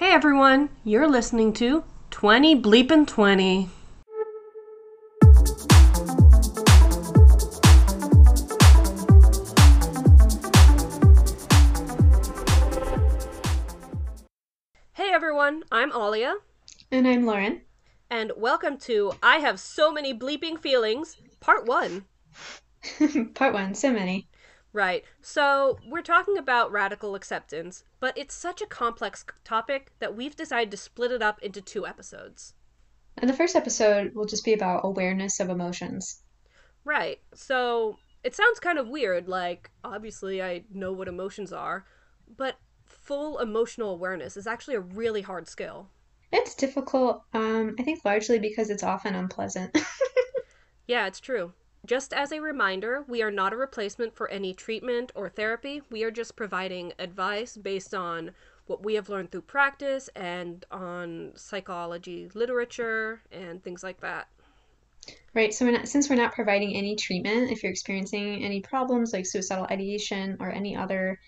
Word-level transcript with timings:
Hey 0.00 0.12
everyone, 0.12 0.70
you're 0.82 1.06
listening 1.06 1.52
to 1.60 1.84
20 2.10 2.62
Bleepin' 2.62 3.06
20. 3.06 3.68
Hey 14.94 15.10
everyone, 15.12 15.64
I'm 15.70 15.92
Alia, 15.92 16.34
And 16.90 17.06
I'm 17.06 17.26
Lauren. 17.26 17.60
and 18.10 18.32
welcome 18.38 18.78
to 18.78 19.12
I 19.22 19.36
Have 19.36 19.60
So 19.60 19.92
Many 19.92 20.18
Bleeping 20.18 20.58
Feelings, 20.58 21.16
Part 21.40 21.66
1. 21.66 22.06
Part 23.34 23.52
one, 23.52 23.74
so 23.74 23.92
many. 23.92 24.28
Right, 24.72 25.04
so 25.20 25.78
we're 25.88 26.02
talking 26.02 26.38
about 26.38 26.70
radical 26.70 27.14
acceptance, 27.14 27.82
but 27.98 28.16
it's 28.16 28.34
such 28.34 28.62
a 28.62 28.66
complex 28.66 29.24
topic 29.42 29.92
that 29.98 30.16
we've 30.16 30.36
decided 30.36 30.70
to 30.70 30.76
split 30.76 31.10
it 31.10 31.22
up 31.22 31.42
into 31.42 31.60
two 31.60 31.86
episodes. 31.86 32.54
And 33.18 33.28
the 33.28 33.34
first 33.34 33.56
episode 33.56 34.14
will 34.14 34.26
just 34.26 34.44
be 34.44 34.52
about 34.52 34.82
awareness 34.84 35.40
of 35.40 35.48
emotions. 35.48 36.22
Right. 36.84 37.18
So 37.34 37.98
it 38.22 38.34
sounds 38.36 38.60
kind 38.60 38.78
of 38.78 38.88
weird. 38.88 39.28
Like, 39.28 39.70
obviously, 39.82 40.40
I 40.40 40.62
know 40.72 40.92
what 40.92 41.08
emotions 41.08 41.52
are, 41.52 41.84
but 42.36 42.56
full 42.84 43.38
emotional 43.38 43.90
awareness 43.90 44.36
is 44.36 44.46
actually 44.46 44.76
a 44.76 44.80
really 44.80 45.22
hard 45.22 45.48
skill. 45.48 45.88
It's 46.32 46.54
difficult, 46.54 47.24
um, 47.34 47.74
I 47.78 47.82
think 47.82 48.04
largely 48.04 48.38
because 48.38 48.70
it's 48.70 48.84
often 48.84 49.16
unpleasant. 49.16 49.76
Yeah, 50.90 51.06
it's 51.06 51.20
true. 51.20 51.52
Just 51.86 52.12
as 52.12 52.30
a 52.30 52.40
reminder, 52.40 53.04
we 53.08 53.22
are 53.22 53.30
not 53.30 53.52
a 53.52 53.56
replacement 53.56 54.14
for 54.14 54.28
any 54.28 54.52
treatment 54.52 55.12
or 55.14 55.28
therapy. 55.28 55.82
We 55.90 56.04
are 56.04 56.10
just 56.10 56.36
providing 56.36 56.92
advice 56.98 57.56
based 57.56 57.94
on 57.94 58.32
what 58.66 58.84
we 58.84 58.94
have 58.94 59.08
learned 59.08 59.32
through 59.32 59.42
practice 59.42 60.08
and 60.14 60.64
on 60.70 61.32
psychology 61.34 62.30
literature 62.34 63.22
and 63.32 63.62
things 63.64 63.82
like 63.82 64.00
that. 64.00 64.28
Right, 65.34 65.52
so 65.54 65.64
we're 65.64 65.72
not, 65.72 65.88
since 65.88 66.10
we're 66.10 66.16
not 66.16 66.34
providing 66.34 66.76
any 66.76 66.94
treatment, 66.94 67.50
if 67.50 67.62
you're 67.62 67.72
experiencing 67.72 68.44
any 68.44 68.60
problems 68.60 69.12
like 69.12 69.26
suicidal 69.26 69.66
ideation 69.70 70.36
or 70.38 70.50
any 70.50 70.76
other 70.76 71.18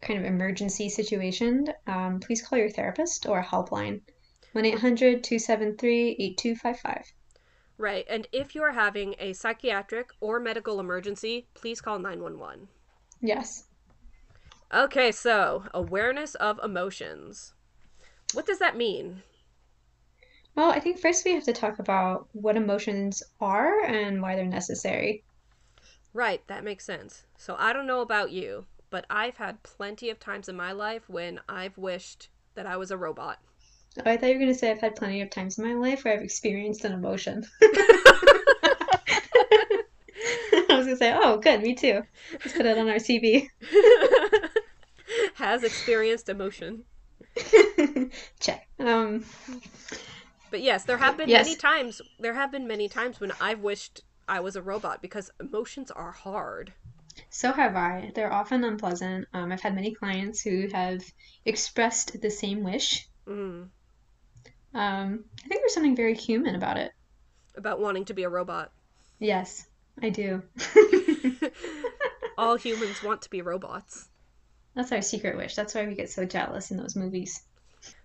kind 0.00 0.18
of 0.18 0.26
emergency 0.26 0.88
situation, 0.88 1.66
um, 1.86 2.18
please 2.18 2.42
call 2.42 2.58
your 2.58 2.70
therapist 2.70 3.26
or 3.26 3.42
helpline. 3.42 4.00
1 4.52 4.64
800 4.64 5.24
273 5.24 6.16
8255. 6.18 7.12
Right. 7.82 8.06
And 8.08 8.28
if 8.30 8.54
you 8.54 8.62
are 8.62 8.70
having 8.70 9.16
a 9.18 9.32
psychiatric 9.32 10.10
or 10.20 10.38
medical 10.38 10.78
emergency, 10.78 11.48
please 11.52 11.80
call 11.80 11.98
911. 11.98 12.68
Yes. 13.20 13.64
Okay, 14.72 15.10
so 15.10 15.64
awareness 15.74 16.36
of 16.36 16.60
emotions. 16.62 17.54
What 18.34 18.46
does 18.46 18.60
that 18.60 18.76
mean? 18.76 19.24
Well, 20.54 20.70
I 20.70 20.78
think 20.78 21.00
first 21.00 21.24
we 21.24 21.32
have 21.32 21.42
to 21.42 21.52
talk 21.52 21.80
about 21.80 22.28
what 22.34 22.56
emotions 22.56 23.20
are 23.40 23.84
and 23.84 24.22
why 24.22 24.36
they're 24.36 24.44
necessary. 24.46 25.24
Right, 26.14 26.46
that 26.46 26.62
makes 26.62 26.84
sense. 26.84 27.24
So 27.36 27.56
I 27.58 27.72
don't 27.72 27.88
know 27.88 28.00
about 28.00 28.30
you, 28.30 28.66
but 28.90 29.06
I've 29.10 29.38
had 29.38 29.64
plenty 29.64 30.08
of 30.08 30.20
times 30.20 30.48
in 30.48 30.54
my 30.54 30.70
life 30.70 31.08
when 31.08 31.40
I've 31.48 31.76
wished 31.76 32.28
that 32.54 32.64
I 32.64 32.76
was 32.76 32.92
a 32.92 32.96
robot. 32.96 33.40
Oh, 33.98 34.10
I 34.10 34.16
thought 34.16 34.28
you 34.28 34.34
were 34.34 34.40
going 34.40 34.52
to 34.52 34.58
say 34.58 34.70
I've 34.70 34.80
had 34.80 34.96
plenty 34.96 35.20
of 35.20 35.30
times 35.30 35.58
in 35.58 35.66
my 35.66 35.74
life 35.74 36.04
where 36.04 36.14
I've 36.14 36.22
experienced 36.22 36.84
an 36.84 36.92
emotion. 36.92 37.44
I 37.62 37.68
was 40.70 40.86
going 40.86 40.88
to 40.88 40.96
say, 40.96 41.12
oh, 41.14 41.38
good, 41.38 41.62
me 41.62 41.74
too. 41.74 42.02
Let's 42.32 42.52
put 42.56 42.66
it 42.66 42.78
on 42.78 42.88
our 42.88 42.96
CV. 42.96 43.48
Has 45.34 45.62
experienced 45.62 46.28
emotion. 46.28 46.84
Check. 48.40 48.66
Um, 48.78 49.24
But 50.50 50.62
yes, 50.62 50.84
there 50.84 50.98
have 50.98 51.16
been 51.16 51.28
Yes. 51.28 51.46
many 51.46 51.56
times 51.56 52.00
there 52.18 52.34
have 52.34 52.52
been 52.52 52.66
many 52.66 52.88
times 52.88 53.20
when 53.20 53.32
I've 53.40 53.60
wished 53.60 54.02
I 54.28 54.40
was 54.40 54.56
a 54.56 54.62
robot 54.62 55.02
because 55.02 55.30
emotions 55.40 55.90
are 55.90 56.12
hard. 56.12 56.72
so 57.30 57.52
have 57.52 57.76
I. 57.76 58.12
They're 58.14 58.32
often 58.32 58.64
unpleasant. 58.64 59.26
Um, 59.34 59.52
I've 59.52 59.60
had 59.60 59.74
many 59.74 59.94
clients 59.94 60.42
who 60.42 60.68
have 60.72 61.02
expressed 61.44 62.20
the 62.20 62.30
same 62.30 62.62
wish. 62.62 63.06
Mm, 63.28 63.68
Um, 64.74 65.24
I 65.44 65.48
think 65.48 65.60
there's 65.60 65.74
something 65.74 65.96
very 65.96 66.14
human 66.14 66.54
about 66.54 66.76
it. 66.76 66.92
about 67.56 67.80
wanting 67.80 68.04
to 68.06 68.14
be 68.14 68.22
a 68.22 68.28
robot. 68.28 68.72
Yes, 69.18 69.66
I 70.00 70.08
do. 70.08 70.42
All 72.38 72.56
humans 72.56 73.02
want 73.02 73.22
to 73.22 73.30
be 73.30 73.42
robots. 73.42 74.08
That's 74.74 74.90
our 74.92 75.02
secret 75.02 75.36
wish. 75.36 75.54
That's 75.54 75.74
why 75.74 75.86
we 75.86 75.94
get 75.94 76.10
so 76.10 76.24
jealous 76.24 76.70
in 76.70 76.78
those 76.78 76.96
movies. 76.96 77.42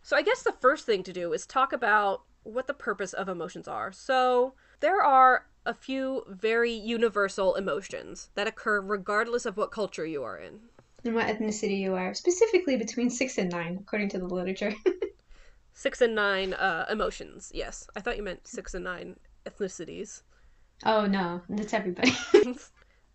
So 0.02 0.18
I 0.18 0.22
guess 0.22 0.44
the 0.44 0.56
first 0.60 0.86
thing 0.86 1.04
to 1.04 1.14
do 1.14 1.34
is 1.34 1.46
talk 1.46 1.72
about 1.72 2.24
what 2.44 2.68
the 2.68 2.74
purpose 2.74 3.14
of 3.14 3.30
emotions 3.30 3.68
are. 3.68 3.92
So 3.92 4.54
there 4.80 5.02
are 5.02 5.46
a 5.66 5.74
few 5.74 6.24
very 6.28 6.72
universal 6.72 7.56
emotions 7.56 8.30
that 8.36 8.48
occur 8.48 8.82
regardless 8.82 9.46
of 9.46 9.58
what 9.58 9.72
culture 9.72 10.06
you 10.06 10.24
are 10.24 10.38
in. 10.38 10.60
And 11.04 11.16
what 11.16 11.28
ethnicity 11.28 11.80
you 11.80 11.96
are, 11.96 12.14
specifically 12.14 12.76
between 12.76 13.10
six 13.10 13.38
and 13.38 13.50
nine, 13.50 13.78
according 13.82 14.10
to 14.10 14.20
the 14.20 14.26
literature. 14.26 14.74
Six 15.78 16.02
and 16.02 16.16
nine 16.16 16.56
uh, 16.56 16.88
emotions. 16.90 17.52
Yes, 17.54 17.88
I 17.96 18.02
thought 18.02 18.18
you 18.18 18.24
meant 18.24 18.48
six 18.48 18.74
and 18.74 18.84
nine 18.84 19.18
ethnicities. 19.46 20.24
oh 20.84 21.06
no, 21.06 21.42
that's 21.50 21.72
everybody. 21.72 22.18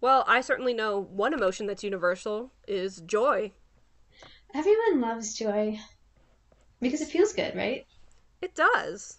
well, 0.00 0.22
I 0.28 0.42
certainly 0.42 0.72
know 0.72 1.00
one 1.00 1.34
emotion 1.34 1.66
that's 1.66 1.82
universal 1.82 2.52
is 2.68 3.00
joy. 3.00 3.50
Everyone 4.54 5.00
loves 5.00 5.34
joy 5.34 5.80
because 6.80 7.00
it 7.00 7.08
feels 7.08 7.32
good, 7.32 7.56
right? 7.56 7.84
It 8.40 8.54
does. 8.54 9.18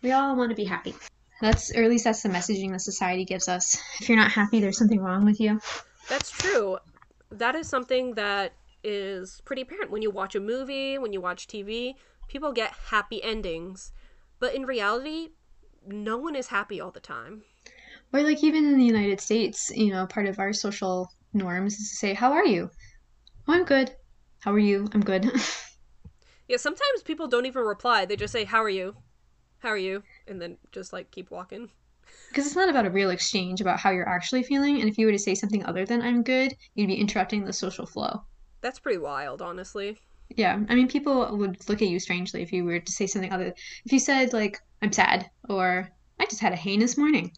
We 0.00 0.12
all 0.12 0.36
want 0.36 0.50
to 0.50 0.56
be 0.56 0.66
happy. 0.66 0.94
That's, 1.40 1.74
or 1.74 1.82
at 1.82 1.90
least 1.90 2.04
that's 2.04 2.22
the 2.22 2.28
messaging 2.28 2.70
that 2.70 2.82
society 2.82 3.24
gives 3.24 3.48
us. 3.48 3.76
If 4.00 4.08
you're 4.08 4.16
not 4.16 4.30
happy, 4.30 4.60
there's 4.60 4.78
something 4.78 5.00
wrong 5.00 5.24
with 5.24 5.40
you. 5.40 5.60
That's 6.08 6.30
true. 6.30 6.78
That 7.32 7.56
is 7.56 7.68
something 7.68 8.14
that 8.14 8.52
is 8.82 9.40
pretty 9.44 9.62
apparent 9.62 9.90
when 9.90 10.02
you 10.02 10.10
watch 10.10 10.34
a 10.34 10.40
movie, 10.40 10.98
when 10.98 11.12
you 11.12 11.20
watch 11.20 11.46
TV. 11.46 11.94
People 12.28 12.52
get 12.52 12.72
happy 12.90 13.22
endings. 13.22 13.92
But 14.38 14.54
in 14.54 14.64
reality, 14.64 15.30
no 15.86 16.16
one 16.16 16.36
is 16.36 16.48
happy 16.48 16.80
all 16.80 16.90
the 16.90 17.00
time. 17.00 17.42
Or 18.12 18.22
like 18.22 18.42
even 18.42 18.64
in 18.64 18.78
the 18.78 18.84
United 18.84 19.20
States, 19.20 19.70
you 19.74 19.90
know, 19.92 20.06
part 20.06 20.26
of 20.26 20.38
our 20.38 20.52
social 20.52 21.10
norms 21.32 21.78
is 21.78 21.90
to 21.90 21.96
say, 21.96 22.14
"How 22.14 22.32
are 22.32 22.46
you?" 22.46 22.70
"Oh, 23.46 23.52
I'm 23.54 23.64
good." 23.64 23.94
"How 24.40 24.52
are 24.52 24.58
you?" 24.58 24.88
"I'm 24.92 25.02
good." 25.02 25.30
Yeah, 26.50 26.56
sometimes 26.56 27.04
people 27.04 27.28
don't 27.28 27.46
even 27.46 27.62
reply. 27.62 28.04
They 28.04 28.16
just 28.16 28.32
say, 28.32 28.42
How 28.42 28.60
are 28.60 28.68
you? 28.68 28.96
How 29.60 29.68
are 29.68 29.76
you? 29.76 30.02
And 30.26 30.42
then 30.42 30.58
just 30.72 30.92
like 30.92 31.12
keep 31.12 31.30
walking. 31.30 31.70
Because 32.28 32.44
it's 32.44 32.56
not 32.56 32.68
about 32.68 32.86
a 32.86 32.90
real 32.90 33.10
exchange 33.10 33.60
about 33.60 33.78
how 33.78 33.90
you're 33.90 34.08
actually 34.08 34.42
feeling, 34.42 34.80
and 34.80 34.90
if 34.90 34.98
you 34.98 35.06
were 35.06 35.12
to 35.12 35.18
say 35.18 35.36
something 35.36 35.64
other 35.64 35.86
than 35.86 36.02
"I'm 36.02 36.24
good," 36.24 36.56
you'd 36.74 36.88
be 36.88 36.96
interrupting 36.96 37.44
the 37.44 37.52
social 37.52 37.86
flow. 37.86 38.24
That's 38.62 38.78
pretty 38.78 38.98
wild, 38.98 39.42
honestly. 39.42 39.98
Yeah, 40.36 40.58
I 40.68 40.74
mean, 40.74 40.88
people 40.88 41.36
would 41.36 41.68
look 41.68 41.82
at 41.82 41.88
you 41.88 42.00
strangely 42.00 42.42
if 42.42 42.52
you 42.52 42.64
were 42.64 42.80
to 42.80 42.92
say 42.92 43.06
something 43.06 43.32
other. 43.32 43.54
If 43.84 43.92
you 43.92 43.98
said 44.00 44.32
like, 44.32 44.58
"I'm 44.82 44.92
sad," 44.92 45.30
or 45.48 45.88
"I 46.18 46.24
just 46.26 46.40
had 46.40 46.52
a 46.52 46.56
heinous 46.56 46.96
morning." 46.96 47.32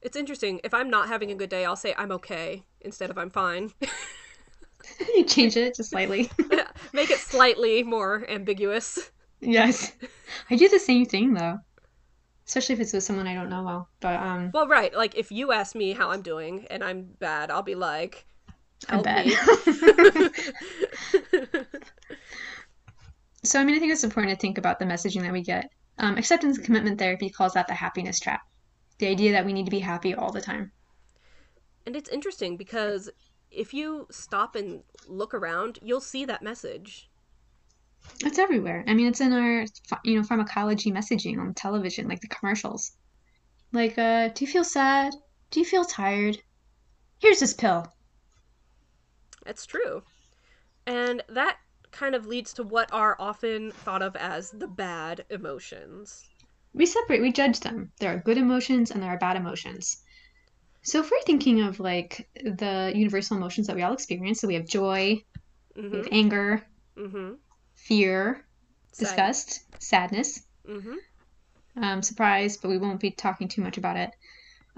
It's 0.00 0.16
interesting. 0.16 0.60
If 0.64 0.74
I'm 0.74 0.90
not 0.90 1.08
having 1.08 1.30
a 1.30 1.34
good 1.36 1.50
day, 1.50 1.64
I'll 1.64 1.76
say 1.76 1.94
I'm 1.96 2.12
okay 2.12 2.64
instead 2.80 3.10
of 3.10 3.18
I'm 3.18 3.30
fine. 3.30 3.72
you 5.14 5.24
change 5.24 5.56
it 5.56 5.74
just 5.76 5.90
slightly. 5.90 6.30
Make 6.92 7.10
it 7.10 7.18
slightly 7.20 7.82
more 7.82 8.28
ambiguous. 8.28 9.10
yes, 9.40 9.92
I 10.50 10.56
do 10.56 10.68
the 10.68 10.78
same 10.78 11.06
thing 11.06 11.34
though, 11.34 11.58
especially 12.46 12.74
if 12.74 12.80
it's 12.80 12.92
with 12.94 13.04
someone 13.04 13.26
I 13.28 13.34
don't 13.34 13.50
know 13.50 13.64
well. 13.64 13.90
But 14.00 14.20
um, 14.20 14.52
Well, 14.52 14.68
right. 14.68 14.94
Like 14.94 15.16
if 15.16 15.30
you 15.32 15.52
ask 15.52 15.74
me 15.74 15.92
how 15.92 16.10
I'm 16.10 16.22
doing 16.22 16.66
and 16.70 16.84
I'm 16.84 17.04
bad, 17.18 17.50
I'll 17.50 17.62
be 17.62 17.74
like, 17.74 18.26
"Help 18.88 19.04
bad. 19.04 19.26
me." 19.26 19.32
so 23.44 23.60
I 23.60 23.64
mean, 23.64 23.76
I 23.76 23.78
think 23.78 23.92
it's 23.92 24.04
important 24.04 24.32
to 24.34 24.40
think 24.40 24.58
about 24.58 24.78
the 24.78 24.84
messaging 24.84 25.22
that 25.22 25.32
we 25.32 25.42
get. 25.42 25.70
Um, 25.98 26.16
acceptance 26.16 26.56
and 26.56 26.64
commitment 26.64 26.98
therapy 26.98 27.28
calls 27.28 27.54
that 27.54 27.66
the 27.66 27.74
happiness 27.74 28.20
trap. 28.20 28.42
The 28.98 29.08
idea 29.08 29.32
that 29.32 29.44
we 29.44 29.52
need 29.52 29.64
to 29.64 29.70
be 29.70 29.80
happy 29.80 30.14
all 30.14 30.30
the 30.32 30.40
time. 30.40 30.72
and 31.86 31.96
it's 31.96 32.08
interesting 32.10 32.56
because 32.56 33.10
if 33.50 33.72
you 33.72 34.06
stop 34.10 34.54
and 34.54 34.82
look 35.06 35.34
around, 35.34 35.78
you'll 35.82 36.00
see 36.00 36.24
that 36.26 36.42
message. 36.42 37.08
It's 38.20 38.38
everywhere. 38.38 38.84
I 38.86 38.94
mean, 38.94 39.06
it's 39.08 39.20
in 39.20 39.32
our, 39.32 39.64
you 40.04 40.16
know, 40.16 40.22
pharmacology 40.22 40.92
messaging 40.92 41.38
on 41.38 41.54
television, 41.54 42.06
like 42.08 42.20
the 42.20 42.28
commercials. 42.28 42.92
Like, 43.72 43.98
uh, 43.98 44.28
do 44.28 44.44
you 44.44 44.50
feel 44.50 44.64
sad? 44.64 45.14
Do 45.50 45.60
you 45.60 45.66
feel 45.66 45.84
tired? 45.84 46.38
Here's 47.18 47.40
this 47.40 47.54
pill. 47.54 47.86
It's 49.46 49.66
true. 49.66 50.02
And 50.86 51.22
that 51.28 51.58
kind 51.90 52.14
of 52.14 52.26
leads 52.26 52.52
to 52.54 52.62
what 52.62 52.92
are 52.92 53.16
often 53.18 53.72
thought 53.72 54.02
of 54.02 54.16
as 54.16 54.50
the 54.50 54.66
bad 54.68 55.24
emotions. 55.30 56.28
We 56.72 56.86
separate, 56.86 57.20
we 57.20 57.32
judge 57.32 57.60
them. 57.60 57.92
There 58.00 58.12
are 58.14 58.18
good 58.20 58.38
emotions 58.38 58.90
and 58.90 59.02
there 59.02 59.10
are 59.10 59.18
bad 59.18 59.36
emotions. 59.36 60.02
So 60.82 61.00
if 61.00 61.10
we're 61.10 61.22
thinking 61.22 61.60
of 61.62 61.80
like 61.80 62.28
the 62.36 62.92
universal 62.94 63.36
emotions 63.36 63.66
that 63.66 63.76
we 63.76 63.82
all 63.82 63.92
experience, 63.92 64.40
so 64.40 64.48
we 64.48 64.54
have 64.54 64.66
joy, 64.66 65.22
we 65.90 65.98
hmm 65.98 65.98
have 65.98 66.08
anger, 66.12 66.66
hmm 66.96 67.32
fear, 67.76 68.44
Sad. 68.92 68.98
disgust, 68.98 69.60
sadness, 69.78 70.42
Mm-hmm. 70.68 70.96
um, 71.76 72.02
surprise, 72.02 72.56
but 72.56 72.68
we 72.68 72.78
won't 72.78 73.00
be 73.00 73.10
talking 73.10 73.48
too 73.48 73.62
much 73.62 73.78
about 73.78 73.96
it. 73.96 74.10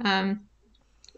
Um, 0.04 0.48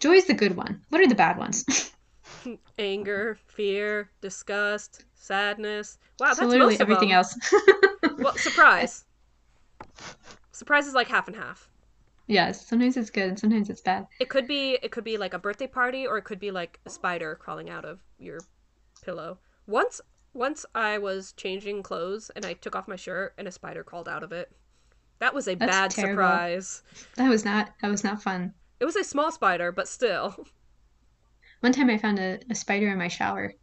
joy 0.01 0.13
is 0.15 0.27
the 0.27 0.35
good 0.35 0.57
one. 0.57 0.83
What 0.91 1.01
are 1.01 1.09
the 1.09 1.15
bad 1.15 1.39
ones? 1.39 1.65
Anger, 2.79 3.39
fear, 3.47 4.11
disgust, 4.21 5.05
sadness. 5.15 5.99
Wow, 6.19 6.35
that's 6.35 6.39
so 6.39 6.47
literally 6.47 6.73
most 6.73 6.81
of 6.81 6.91
everything 6.91 7.09
them. 7.11 7.19
else. 7.19 7.39
Well, 8.19 8.35
surprise. 8.37 9.05
surprise 10.53 10.87
is 10.87 10.95
like 10.95 11.09
half 11.09 11.29
and 11.29 11.37
half. 11.37 11.71
yes, 12.27 12.67
sometimes 12.67 12.97
it's 12.97 13.11
good, 13.11 13.29
and 13.29 13.39
sometimes 13.39 13.69
it's 13.71 13.81
bad. 13.81 14.07
It 14.21 14.29
could 14.29 14.47
be 14.47 14.79
it 14.83 14.91
could 14.91 15.05
be 15.05 15.17
like 15.19 15.35
a 15.35 15.39
birthday 15.39 15.67
party 15.67 16.07
or 16.07 16.19
it 16.19 16.23
could 16.25 16.39
be 16.39 16.51
like 16.51 16.81
a 16.87 16.91
spider 16.91 17.35
crawling 17.35 17.71
out 17.71 17.85
of 17.85 18.01
your 18.19 18.39
pillow. 19.05 19.39
Once 19.67 20.01
once 20.35 20.65
I 20.75 20.99
was 20.99 21.33
changing 21.33 21.83
clothes 21.83 22.31
and 22.37 22.45
I 22.47 22.55
took 22.55 22.75
off 22.77 22.89
my 22.89 22.97
shirt 22.97 23.35
and 23.39 23.47
a 23.49 23.53
spider 23.53 23.83
crawled 23.85 24.09
out 24.09 24.23
of 24.23 24.33
it. 24.33 24.51
That 25.19 25.35
was 25.35 25.47
a 25.49 25.55
That's 25.55 25.71
bad 25.71 25.91
terrible. 25.91 26.23
surprise. 26.23 26.83
That 27.17 27.29
was 27.29 27.45
not 27.45 27.75
that 27.81 27.91
was 27.91 28.05
not 28.05 28.23
fun. 28.23 28.55
It 28.81 28.85
was 28.85 28.97
a 28.97 29.05
small 29.05 29.31
spider, 29.33 29.73
but 29.73 29.89
still. 29.89 30.47
One 31.63 31.73
time 31.73 31.89
I 31.89 31.97
found 31.97 32.19
a, 32.19 32.41
a 32.51 32.55
spider 32.55 32.91
in 32.91 32.99
my 32.99 33.09
shower. 33.09 33.55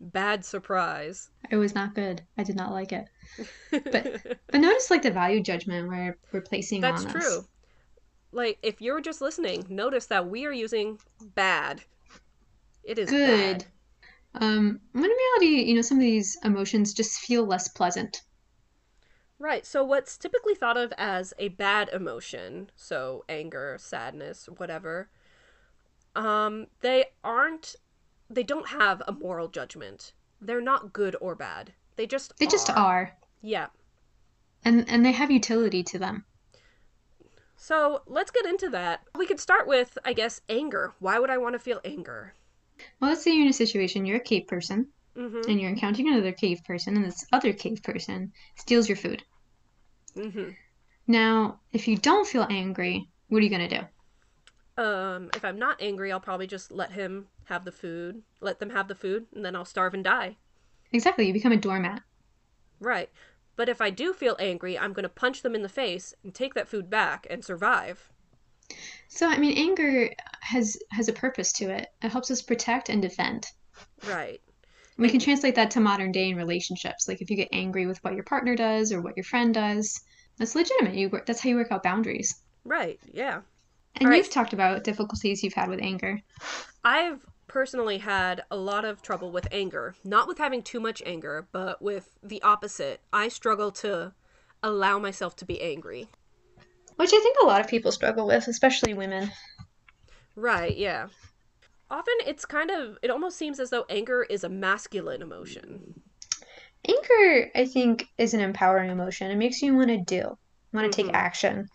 Bad 0.00 0.44
surprise. 0.44 1.30
It 1.50 1.56
was 1.56 1.72
not 1.72 1.94
good. 1.94 2.26
I 2.36 2.42
did 2.42 2.56
not 2.56 2.72
like 2.72 2.90
it. 2.92 3.06
But 3.90 4.10
but 4.50 4.60
notice 4.60 4.90
like 4.90 5.02
the 5.02 5.10
value 5.10 5.42
judgment 5.42 5.88
we're 5.88 6.18
we're 6.32 6.42
placing 6.42 6.82
That's 6.82 6.92
on 6.92 7.06
true. 7.06 7.16
us. 7.16 7.48
Like 8.32 8.58
if 8.62 8.80
you're 8.80 9.00
just 9.00 9.20
listening, 9.20 9.66
notice 9.68 10.06
that 10.06 10.28
we 10.28 10.46
are 10.46 10.52
using 10.52 10.98
bad. 11.20 11.82
It 12.84 12.96
is 12.96 13.08
Good. 13.10 13.14
bad. 13.14 13.66
Um, 14.34 14.80
when 14.92 15.04
in 15.04 15.10
reality, 15.10 15.64
you 15.68 15.74
know, 15.76 15.82
some 15.82 15.98
of 15.98 16.02
these 16.02 16.38
emotions 16.44 16.94
just 16.94 17.20
feel 17.20 17.44
less 17.46 17.68
pleasant. 17.68 18.22
Right. 19.38 19.66
So 19.66 19.82
what's 19.84 20.16
typically 20.16 20.54
thought 20.54 20.76
of 20.76 20.92
as 20.96 21.34
a 21.38 21.48
bad 21.48 21.88
emotion, 21.90 22.70
so 22.76 23.24
anger, 23.28 23.76
sadness, 23.78 24.48
whatever, 24.56 25.10
um, 26.14 26.66
they 26.80 27.06
aren't 27.24 27.76
they 28.30 28.42
don't 28.42 28.68
have 28.68 29.02
a 29.06 29.12
moral 29.12 29.48
judgment. 29.48 30.12
They're 30.40 30.60
not 30.60 30.92
good 30.92 31.16
or 31.20 31.34
bad. 31.34 31.72
They 31.96 32.06
just 32.06 32.36
They 32.38 32.46
just 32.46 32.70
are, 32.70 33.16
Yeah. 33.42 33.66
and 34.64 34.88
and 34.88 35.04
they 35.04 35.12
have 35.12 35.30
utility 35.30 35.82
to 35.84 35.98
them. 35.98 36.24
So 37.56 38.02
let's 38.06 38.30
get 38.30 38.46
into 38.46 38.68
that. 38.70 39.02
We 39.16 39.26
could 39.26 39.38
start 39.38 39.68
with, 39.68 39.96
I 40.04 40.14
guess, 40.14 40.40
anger. 40.48 40.94
Why 40.98 41.18
would 41.18 41.30
I 41.30 41.38
want 41.38 41.52
to 41.54 41.58
feel 41.60 41.80
anger? 41.84 42.34
Well, 42.98 43.10
let's 43.10 43.22
say 43.22 43.32
you're 43.32 43.44
in 43.44 43.50
a 43.50 43.52
situation, 43.52 44.06
you're 44.06 44.16
a 44.16 44.20
cave 44.20 44.46
person, 44.48 44.88
Mm-hmm. 45.14 45.48
and 45.50 45.60
you're 45.60 45.68
encountering 45.70 46.08
another 46.08 46.32
cave 46.32 46.62
person, 46.64 46.96
and 46.96 47.04
this 47.04 47.26
other 47.32 47.52
cave 47.52 47.82
person 47.82 48.32
steals 48.56 48.88
your 48.88 48.96
food. 48.96 49.22
Mm-hmm. 50.16 50.50
Now, 51.06 51.60
if 51.72 51.86
you 51.86 51.98
don't 51.98 52.26
feel 52.26 52.46
angry, 52.48 53.08
what 53.28 53.38
are 53.38 53.44
you 53.44 53.50
gonna 53.50 53.68
do? 53.68 53.80
Um, 54.76 55.30
if 55.34 55.44
I'm 55.44 55.58
not 55.58 55.80
angry, 55.80 56.10
I'll 56.10 56.20
probably 56.20 56.46
just 56.46 56.70
let 56.70 56.92
him 56.92 57.28
have 57.44 57.64
the 57.64 57.72
food, 57.72 58.22
let 58.40 58.58
them 58.58 58.70
have 58.70 58.88
the 58.88 58.94
food, 58.94 59.26
and 59.34 59.44
then 59.44 59.54
I'll 59.54 59.64
starve 59.64 59.94
and 59.94 60.02
die. 60.02 60.36
Exactly, 60.92 61.26
you 61.26 61.32
become 61.32 61.52
a 61.52 61.56
doormat. 61.56 62.02
Right. 62.80 63.10
But 63.54 63.68
if 63.68 63.80
I 63.80 63.90
do 63.90 64.12
feel 64.12 64.36
angry, 64.38 64.78
I'm 64.78 64.92
going 64.92 65.02
to 65.02 65.08
punch 65.08 65.42
them 65.42 65.54
in 65.54 65.62
the 65.62 65.68
face 65.68 66.14
and 66.24 66.34
take 66.34 66.54
that 66.54 66.68
food 66.68 66.88
back 66.88 67.26
and 67.28 67.44
survive. 67.44 68.10
So, 69.08 69.28
I 69.28 69.38
mean, 69.38 69.58
anger 69.58 70.10
has 70.40 70.76
has 70.90 71.08
a 71.08 71.12
purpose 71.12 71.52
to 71.54 71.70
it. 71.70 71.88
It 72.02 72.10
helps 72.10 72.30
us 72.30 72.40
protect 72.40 72.88
and 72.88 73.02
defend. 73.02 73.46
Right. 74.08 74.40
We 74.96 75.10
can 75.10 75.20
translate 75.20 75.54
that 75.56 75.70
to 75.72 75.80
modern 75.80 76.12
day 76.12 76.30
in 76.30 76.36
relationships. 76.36 77.08
Like 77.08 77.20
if 77.20 77.30
you 77.30 77.36
get 77.36 77.48
angry 77.52 77.86
with 77.86 77.98
what 78.04 78.14
your 78.14 78.24
partner 78.24 78.56
does 78.56 78.92
or 78.92 79.00
what 79.00 79.16
your 79.16 79.24
friend 79.24 79.52
does, 79.52 80.00
that's 80.38 80.54
legitimate. 80.54 80.94
You 80.94 81.08
work, 81.10 81.26
that's 81.26 81.40
how 81.40 81.50
you 81.50 81.56
work 81.56 81.72
out 81.72 81.82
boundaries. 81.82 82.34
Right. 82.64 82.98
Yeah. 83.12 83.40
And 83.96 84.08
right. 84.08 84.16
you've 84.16 84.30
talked 84.30 84.52
about 84.52 84.84
difficulties 84.84 85.42
you've 85.42 85.54
had 85.54 85.68
with 85.68 85.80
anger. 85.80 86.20
I've 86.84 87.20
personally 87.46 87.98
had 87.98 88.42
a 88.50 88.56
lot 88.56 88.84
of 88.84 89.02
trouble 89.02 89.30
with 89.30 89.46
anger. 89.52 89.94
Not 90.04 90.26
with 90.26 90.38
having 90.38 90.62
too 90.62 90.80
much 90.80 91.02
anger, 91.04 91.46
but 91.52 91.82
with 91.82 92.18
the 92.22 92.42
opposite. 92.42 93.00
I 93.12 93.28
struggle 93.28 93.70
to 93.72 94.14
allow 94.62 94.98
myself 94.98 95.36
to 95.36 95.44
be 95.44 95.60
angry. 95.60 96.08
Which 96.96 97.12
I 97.12 97.20
think 97.20 97.36
a 97.42 97.46
lot 97.46 97.60
of 97.60 97.68
people 97.68 97.92
struggle 97.92 98.26
with, 98.26 98.48
especially 98.48 98.94
women. 98.94 99.30
Right. 100.34 100.76
Yeah. 100.76 101.08
Often 101.90 102.14
it's 102.26 102.46
kind 102.46 102.70
of, 102.70 102.98
it 103.02 103.10
almost 103.10 103.36
seems 103.36 103.60
as 103.60 103.70
though 103.70 103.84
anger 103.90 104.22
is 104.22 104.44
a 104.44 104.48
masculine 104.48 105.20
emotion. 105.20 106.02
Anger, 106.88 107.50
I 107.54 107.66
think, 107.66 108.08
is 108.18 108.34
an 108.34 108.40
empowering 108.40 108.90
emotion. 108.90 109.30
It 109.30 109.36
makes 109.36 109.60
you 109.62 109.76
want 109.76 109.88
to 109.88 109.98
do, 109.98 110.36
want 110.72 110.90
to 110.90 111.02
Mhm. 111.02 111.06
take 111.06 111.14
action. 111.14 111.68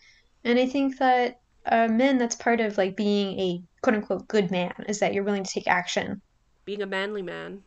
And 0.43 0.57
I 0.57 0.65
think 0.65 0.97
that 0.97 1.39
uh, 1.71 1.87
men, 1.87 2.17
that's 2.17 2.35
part 2.35 2.59
of 2.59 2.77
like 2.77 2.95
being 2.95 3.39
a 3.39 3.61
quote 3.81 3.95
unquote 3.95 4.27
good 4.27 4.51
man, 4.51 4.73
is 4.87 4.99
that 4.99 5.13
you're 5.13 5.23
willing 5.23 5.43
to 5.43 5.51
take 5.51 5.67
action. 5.67 6.21
Being 6.65 6.81
a 6.81 6.85
manly 6.87 7.21
man. 7.21 7.61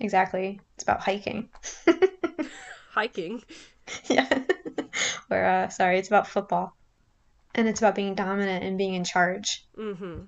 Exactly. 0.00 0.60
It's 0.74 0.82
about 0.84 1.00
hiking. 1.00 1.48
Hiking. 2.90 3.42
yeah. 4.06 4.42
or, 5.30 5.44
uh, 5.44 5.68
sorry, 5.68 5.98
it's 5.98 6.08
about 6.08 6.28
football. 6.28 6.76
And 7.54 7.68
it's 7.68 7.80
about 7.80 7.94
being 7.94 8.14
dominant 8.14 8.64
and 8.64 8.78
being 8.78 8.94
in 8.94 9.04
charge. 9.04 9.64
Mm-hmm. 9.76 10.22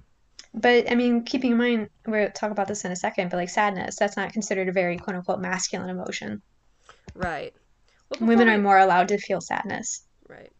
But 0.55 0.91
I 0.91 0.95
mean, 0.95 1.25
keeping 1.25 1.53
in 1.53 1.59
mind, 1.59 1.91
we'll 2.07 2.31
talk 2.31 2.51
about 2.51 2.67
this 2.69 2.85
in 2.85 2.93
a 2.93 2.97
second, 2.97 3.31
but 3.31 3.37
like 3.37 3.51
sadness, 3.51 3.97
that's 3.97 4.17
not 4.17 4.33
considered 4.33 4.69
a 4.69 4.73
very 4.73 4.97
quote 4.97 5.17
unquote 5.17 5.41
masculine 5.41 5.91
emotion. 5.91 6.41
Right. 7.15 7.53
Well, 8.11 8.29
Women 8.29 8.49
we- 8.49 8.55
are 8.55 8.59
more 8.59 8.79
allowed 8.79 9.09
to 9.09 9.19
feel 9.19 9.41
sadness. 9.41 10.05
Right. 10.29 10.51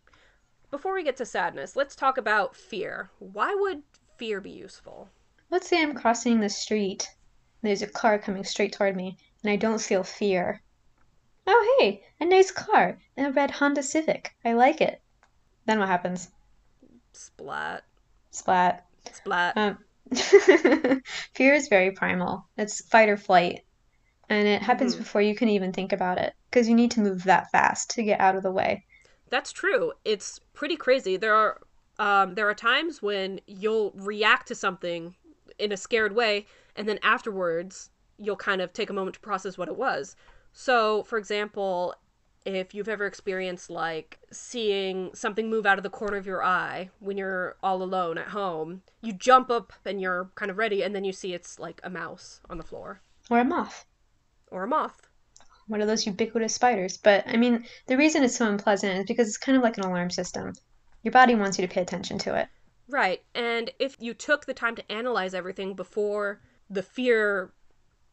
Before 0.71 0.95
we 0.95 1.05
get 1.05 1.17
to 1.19 1.27
sadness, 1.27 1.77
let's 1.77 1.95
talk 1.95 2.19
about 2.19 2.57
fear. 2.57 3.11
Why 3.19 3.55
would 3.55 3.83
fear 4.17 4.41
be 4.41 4.51
useful? 4.51 5.09
Let's 5.51 5.69
say 5.69 5.81
I'm 5.81 5.95
crossing 5.95 6.41
the 6.41 6.49
street, 6.49 7.09
there's 7.63 7.83
a 7.83 7.87
car 7.87 8.19
coming 8.19 8.45
straight 8.45 8.73
toward 8.73 8.97
me, 8.97 9.17
and 9.43 9.51
I 9.51 9.57
don't 9.57 9.81
feel 9.81 10.03
fear. 10.03 10.63
Oh, 11.47 11.77
hey, 11.79 12.03
a 12.21 12.25
nice 12.25 12.51
car, 12.51 12.99
a 13.17 13.31
red 13.31 13.51
Honda 13.53 13.83
Civic. 13.83 14.35
I 14.45 14.55
like 14.55 14.81
it. 14.81 15.01
Then 15.67 15.79
what 15.79 15.89
happens? 15.89 16.31
Splat. 17.13 17.85
Splat. 18.31 18.87
Splat. 19.13 19.57
Um, 19.57 19.79
fear 21.35 21.55
is 21.55 21.69
very 21.69 21.93
primal. 21.93 22.49
It's 22.57 22.85
fight 22.89 23.09
or 23.09 23.17
flight. 23.17 23.61
And 24.29 24.49
it 24.49 24.63
happens 24.63 24.97
Mhm. 24.97 24.99
before 24.99 25.23
you 25.23 25.37
can 25.37 25.49
even 25.49 25.73
think 25.73 25.93
about 25.93 26.19
it, 26.19 26.35
because 26.51 26.69
you 26.69 26.75
need 26.75 26.91
to 26.93 27.01
move 27.01 27.23
that 27.25 27.51
fast 27.53 27.91
to 27.91 28.03
get 28.03 28.21
out 28.21 28.35
of 28.35 28.43
the 28.43 28.51
way. 28.51 28.85
That's 29.29 29.53
true. 29.53 29.93
It's 30.05 30.39
pretty 30.55 30.77
crazy. 30.77 31.17
There 31.17 31.35
are 31.35 31.61
um, 31.99 32.35
there 32.35 32.49
are 32.49 32.55
times 32.55 33.01
when 33.01 33.41
you'll 33.47 33.93
react 33.97 34.49
to 34.49 34.55
something 34.55 35.15
in 35.59 35.73
a 35.73 35.77
scared 35.77 36.15
way, 36.15 36.47
and 36.77 36.89
then 36.89 36.99
afterwards 37.03 37.91
you'll 38.19 38.37
kind 38.37 38.61
of 38.61 38.73
take 38.73 38.91
a 38.91 38.93
moment 38.93 39.15
to 39.15 39.21
process 39.21 39.57
what 39.59 39.69
it 39.69 39.77
was. 39.77 40.15
So, 40.53 41.03
for 41.05 41.19
example, 41.19 41.95
if 42.45 42.75
you've 42.75 42.89
ever 42.89 43.07
experienced 43.07 43.71
like 43.71 44.19
seeing 44.31 45.11
something 45.15 45.51
move 45.51 45.67
out 45.67 45.79
of 45.79 45.83
the 45.83 45.91
corner 45.91 46.17
of 46.17 46.27
your 46.27 46.45
eye 46.45 46.91
when 47.01 47.17
you're 47.19 47.57
all 47.63 47.83
alone 47.83 48.19
at 48.19 48.29
home, 48.29 48.83
you 49.03 49.13
jump 49.13 49.51
up 49.51 49.73
and 49.85 50.01
you're 50.01 50.31
kind 50.35 50.51
of 50.51 50.59
ready, 50.59 50.83
and 50.83 50.95
then 50.95 51.05
you 51.05 51.13
see 51.13 51.33
it's 51.35 51.59
like 51.59 51.81
a 51.83 51.91
mouse 51.91 52.41
on 52.49 52.59
the 52.59 52.65
floor 52.65 53.01
Or 53.31 53.41
a 53.41 53.45
moth. 53.45 53.87
or 54.51 54.65
a 54.65 54.69
moth. 54.69 55.06
One 55.69 55.81
of 55.81 55.89
those 55.89 56.07
ubiquitous 56.07 56.55
spiders. 56.55 56.97
But 56.97 57.27
I 57.27 57.37
mean, 57.37 57.65
the 57.87 57.97
reason 57.97 58.23
it's 58.23 58.37
so 58.37 58.49
unpleasant 58.49 58.99
is 58.99 59.05
because 59.07 59.29
it's 59.29 59.39
kind 59.39 59.57
of 59.57 59.63
like 59.63 59.79
an 59.79 59.85
alarm 59.85 60.11
system. 60.11 60.53
Your 61.03 61.13
body 61.13 61.35
wants 61.35 61.59
you 61.59 61.67
to 61.67 61.73
pay 61.73 61.83
attention 61.83 62.19
to 62.19 62.35
it. 62.35 62.49
Right. 62.89 63.23
And 63.35 63.71
if 63.79 63.97
you 63.99 64.15
took 64.15 64.47
the 64.47 64.55
time 64.55 64.77
to 64.77 64.93
analyze 64.93 65.35
everything 65.35 65.75
before 65.75 66.41
the 66.71 66.83
fear 66.83 67.53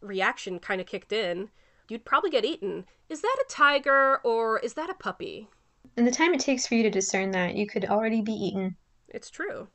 reaction 0.01 0.59
kind 0.59 0.81
of 0.81 0.87
kicked 0.87 1.13
in, 1.13 1.49
you'd 1.89 2.05
probably 2.05 2.29
get 2.29 2.45
eaten. 2.45 2.85
Is 3.09 3.21
that 3.21 3.37
a 3.41 3.49
tiger 3.49 4.17
or 4.23 4.59
is 4.59 4.73
that 4.73 4.89
a 4.89 4.95
puppy? 4.95 5.47
And 5.95 6.07
the 6.07 6.11
time 6.11 6.33
it 6.33 6.39
takes 6.39 6.65
for 6.65 6.75
you 6.75 6.83
to 6.83 6.89
discern 6.89 7.31
that, 7.31 7.55
you 7.55 7.67
could 7.67 7.85
already 7.85 8.21
be 8.21 8.33
eaten. 8.33 8.75
It's 9.09 9.29
true. 9.29 9.67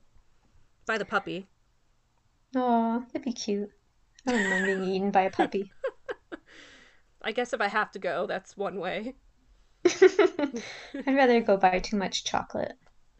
By 0.86 0.98
the 0.98 1.04
puppy. 1.04 1.46
Aw, 2.56 3.00
that'd 3.12 3.22
be 3.22 3.32
cute. 3.32 3.70
I 4.26 4.32
don't 4.32 4.50
mind 4.50 4.66
being 4.66 4.84
eaten 4.84 5.10
by 5.10 5.22
a 5.22 5.30
puppy. 5.30 5.70
I 7.22 7.32
guess 7.32 7.52
if 7.52 7.60
I 7.60 7.68
have 7.68 7.90
to 7.92 7.98
go, 7.98 8.26
that's 8.26 8.56
one 8.56 8.78
way. 8.78 9.14
I'd 9.84 10.62
rather 11.06 11.40
go 11.40 11.56
by 11.56 11.78
too 11.78 11.96
much 11.96 12.24
chocolate. 12.24 12.74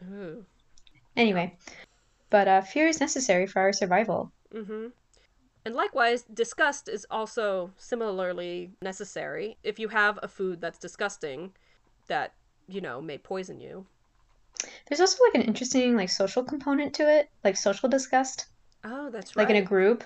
Ooh. 0.09 0.45
Anyway, 1.15 1.57
but 2.29 2.47
uh, 2.47 2.61
fear 2.61 2.87
is 2.87 2.99
necessary 2.99 3.47
for 3.47 3.59
our 3.61 3.73
survival. 3.73 4.31
Mm-hmm. 4.53 4.87
And 5.65 5.75
likewise, 5.75 6.23
disgust 6.33 6.87
is 6.87 7.05
also 7.11 7.71
similarly 7.77 8.71
necessary. 8.81 9.57
If 9.63 9.77
you 9.79 9.89
have 9.89 10.17
a 10.23 10.27
food 10.27 10.61
that's 10.61 10.79
disgusting, 10.79 11.51
that, 12.07 12.33
you 12.67 12.81
know, 12.81 13.01
may 13.01 13.17
poison 13.17 13.59
you. 13.59 13.85
There's 14.87 15.01
also 15.01 15.23
like 15.25 15.35
an 15.35 15.47
interesting 15.47 15.95
like 15.95 16.09
social 16.09 16.43
component 16.43 16.93
to 16.95 17.09
it, 17.09 17.29
like 17.43 17.57
social 17.57 17.89
disgust, 17.89 18.47
Oh, 18.83 19.09
that's 19.09 19.35
right. 19.35 19.43
like 19.43 19.49
in 19.49 19.61
a 19.61 19.65
group. 19.65 20.03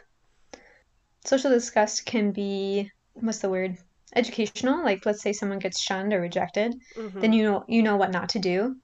Social 1.25 1.51
disgust 1.51 2.05
can 2.05 2.31
be 2.31 2.91
what's 3.13 3.39
the 3.39 3.50
word? 3.50 3.77
educational. 4.15 4.84
Like 4.84 5.05
let's 5.05 5.22
say 5.24 5.34
someone 5.34 5.60
gets 5.60 5.82
shunned 5.82 6.13
or 6.13 6.22
rejected, 6.22 6.75
Mm-hmm. 6.98 7.20
then 7.20 7.34
you 7.34 7.43
know 7.43 7.63
you 7.67 7.82
know 7.84 7.98
what 7.98 8.12
not 8.12 8.29
to 8.29 8.39
do 8.39 8.75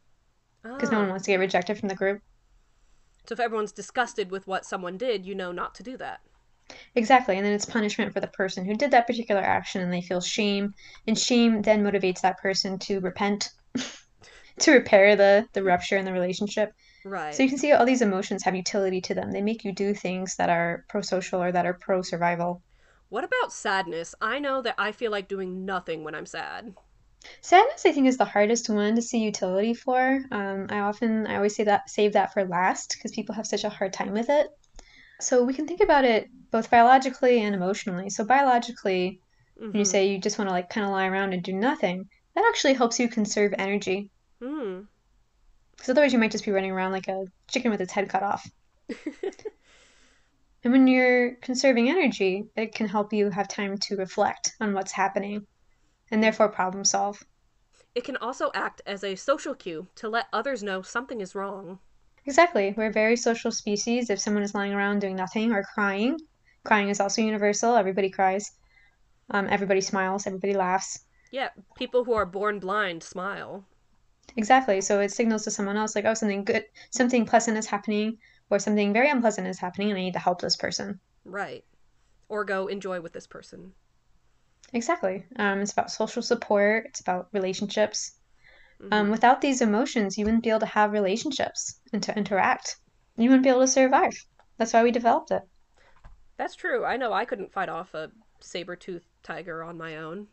because 0.78 0.92
no 0.92 1.00
one 1.00 1.10
Ah. 1.10 1.10
wants 1.10 1.26
to 1.26 1.32
get 1.32 1.40
rejected 1.40 1.80
from 1.80 1.90
the 1.90 1.96
group. 1.96 2.22
So 3.26 3.32
if 3.34 3.40
everyone's 3.40 3.72
disgusted 3.72 4.30
with 4.30 4.46
what 4.46 4.66
someone 4.66 4.98
did, 4.98 5.26
you 5.26 5.34
know 5.34 5.54
not 5.54 5.74
to 5.76 5.84
do 5.84 5.96
that. 5.98 6.20
Exactly, 6.94 7.36
and 7.36 7.44
then 7.44 7.54
it's 7.54 7.66
punishment 7.66 8.14
for 8.14 8.20
the 8.20 8.28
person 8.28 8.64
who 8.64 8.76
did 8.76 8.92
that 8.92 9.08
particular 9.08 9.42
action 9.42 9.82
and 9.82 9.92
they 9.92 10.04
feel 10.04 10.22
shame, 10.22 10.76
and 11.08 11.18
shame 11.18 11.64
then 11.64 11.84
motivates 11.84 12.22
that 12.22 12.38
person 12.38 12.78
to 12.78 13.00
repent, 13.00 13.50
to 14.60 14.72
repair 14.72 15.16
the 15.16 15.48
the 15.54 15.64
rupture 15.64 15.98
in 15.98 16.06
the 16.06 16.14
relationship. 16.14 16.72
Right. 17.04 17.34
So 17.34 17.44
you 17.44 17.50
can 17.50 17.58
see 17.58 17.72
all 17.74 17.86
these 17.86 18.02
emotions 18.04 18.44
have 18.44 18.56
utility 18.56 19.02
to 19.02 19.16
them. 19.16 19.32
They 19.32 19.42
make 19.42 19.64
you 19.64 19.74
do 19.74 19.94
things 19.96 20.36
that 20.38 20.50
are 20.50 20.86
pro-social 20.90 21.42
or 21.44 21.52
that 21.52 21.66
are 21.66 21.80
pro-survival. 21.82 22.64
What 23.10 23.24
about 23.24 23.52
sadness? 23.52 24.16
I 24.22 24.40
know 24.40 24.62
that 24.62 24.76
I 24.78 24.92
feel 24.92 25.12
like 25.12 25.28
doing 25.28 25.66
nothing 25.66 26.04
when 26.04 26.16
I'm 26.16 26.26
sad. 26.28 26.76
Sadness, 27.42 27.86
I 27.86 27.92
think, 27.92 28.08
is 28.08 28.18
the 28.18 28.26
hardest 28.26 28.70
one 28.70 28.96
to 28.96 29.02
see 29.02 29.20
utility 29.20 29.74
for. 29.74 30.20
Um, 30.32 30.68
I 30.70 30.80
often, 30.80 31.28
I 31.28 31.36
always 31.36 31.56
say 31.56 31.64
that 31.66 31.90
save 31.90 32.14
that 32.14 32.34
for 32.34 32.46
last 32.46 32.96
because 32.96 33.12
people 33.12 33.36
have 33.36 33.48
such 33.48 33.64
a 33.64 33.70
hard 33.70 33.94
time 33.94 34.14
with 34.14 34.30
it. 34.30 34.48
So 35.20 35.44
we 35.44 35.54
can 35.54 35.68
think 35.68 35.82
about 35.82 36.06
it 36.06 36.30
both 36.52 36.72
biologically 36.72 37.42
and 37.42 37.54
emotionally. 37.54 38.10
So 38.10 38.24
biologically, 38.24 39.20
when 39.56 39.76
you 39.76 39.86
say 39.86 40.08
you 40.08 40.20
just 40.20 40.38
want 40.38 40.48
to 40.48 40.54
like 40.54 40.70
kind 40.70 40.86
of 40.86 40.92
lie 40.92 41.08
around 41.08 41.34
and 41.34 41.44
do 41.44 41.52
nothing, 41.52 42.08
that 42.36 42.46
actually 42.48 42.74
helps 42.74 43.00
you 43.00 43.10
conserve 43.10 43.54
energy. 43.58 44.12
Hmm. 44.42 44.82
Because 45.72 45.90
otherwise, 45.90 46.14
you 46.14 46.20
might 46.20 46.32
just 46.32 46.46
be 46.46 46.52
running 46.52 46.72
around 46.72 46.94
like 46.94 47.08
a 47.08 47.26
chicken 47.48 47.72
with 47.72 47.82
its 47.82 47.92
head 47.92 48.08
cut 48.08 48.24
off. 48.24 48.50
And 50.64 50.74
when 50.74 50.88
you're 50.88 51.36
conserving 51.36 51.90
energy, 51.90 52.50
it 52.56 52.76
can 52.76 52.88
help 52.88 53.14
you 53.14 53.30
have 53.30 53.48
time 53.48 53.78
to 53.78 53.96
reflect 53.96 54.56
on 54.60 54.74
what's 54.74 54.92
happening 54.92 55.48
and 56.12 56.22
therefore 56.22 56.50
problem 56.50 56.84
solve. 56.84 57.24
It 57.96 58.04
can 58.04 58.18
also 58.18 58.52
act 58.54 58.82
as 58.86 59.04
a 59.04 59.16
social 59.16 59.56
cue 59.56 59.88
to 59.96 60.10
let 60.10 60.28
others 60.34 60.62
know 60.62 60.82
something 60.82 61.22
is 61.22 61.34
wrong. 61.34 61.80
Exactly. 62.26 62.74
We're 62.76 62.88
a 62.88 62.92
very 62.92 63.16
social 63.16 63.52
species. 63.52 64.10
If 64.10 64.20
someone 64.20 64.44
is 64.44 64.54
lying 64.54 64.74
around 64.74 65.00
doing 65.00 65.16
nothing 65.16 65.54
or 65.54 65.64
crying, 65.64 66.18
crying 66.64 66.90
is 66.90 67.00
also 67.00 67.22
universal. 67.22 67.76
Everybody 67.76 68.10
cries. 68.10 68.52
Um, 69.32 69.48
everybody 69.50 69.82
smiles. 69.82 70.28
Everybody 70.28 70.54
laughs. 70.54 71.06
Yeah, 71.32 71.50
people 71.76 72.04
who 72.04 72.14
are 72.14 72.26
born 72.26 72.60
blind 72.60 73.02
smile. 73.04 73.66
Exactly. 74.36 74.82
So 74.82 75.00
it 75.00 75.12
signals 75.12 75.44
to 75.44 75.52
someone 75.52 75.78
else 75.78 75.96
like, 75.96 76.06
oh, 76.06 76.14
something 76.14 76.44
good, 76.44 76.66
something 76.92 77.26
pleasant 77.26 77.58
is 77.58 77.66
happening, 77.66 78.18
or 78.50 78.60
something 78.60 78.94
very 78.94 79.10
unpleasant 79.10 79.48
is 79.48 79.60
happening, 79.60 79.90
and 79.90 79.98
I 79.98 80.02
need 80.02 80.14
to 80.14 80.20
help 80.20 80.42
this 80.42 80.56
person. 80.56 81.00
Right. 81.26 81.64
Or 82.28 82.44
go 82.46 82.68
enjoy 82.68 83.02
with 83.02 83.14
this 83.14 83.28
person. 83.28 83.74
Exactly. 84.74 85.26
Um, 85.38 85.62
it's 85.62 85.72
about 85.72 85.92
social 85.92 86.22
support. 86.22 86.86
It's 86.88 87.02
about 87.02 87.28
relationships. 87.32 88.14
Mhm. 88.82 88.94
Um, 88.94 89.10
without 89.10 89.42
these 89.42 89.62
emotions, 89.62 90.18
you 90.18 90.26
wouldn't 90.26 90.44
be 90.44 90.50
able 90.50 90.60
to 90.62 90.66
have 90.68 90.92
relationships 90.92 91.80
and 91.92 92.02
to 92.04 92.16
interact. 92.16 92.78
You 93.18 93.30
wouldn't 93.30 93.44
be 93.44 93.50
able 93.50 93.62
to 93.62 93.68
survive. 93.68 94.14
That's 94.58 94.74
why 94.74 94.84
we 94.84 94.92
developed 94.92 95.32
it. 95.32 95.42
That's 96.38 96.56
true. 96.56 96.86
I 96.86 96.98
know 96.98 97.12
I 97.12 97.26
couldn't 97.26 97.52
fight 97.52 97.70
off 97.70 97.94
a 97.94 98.12
saber-toothed 98.40 99.08
tiger 99.24 99.64
on 99.64 99.78
my 99.78 99.98
own. 99.98 100.28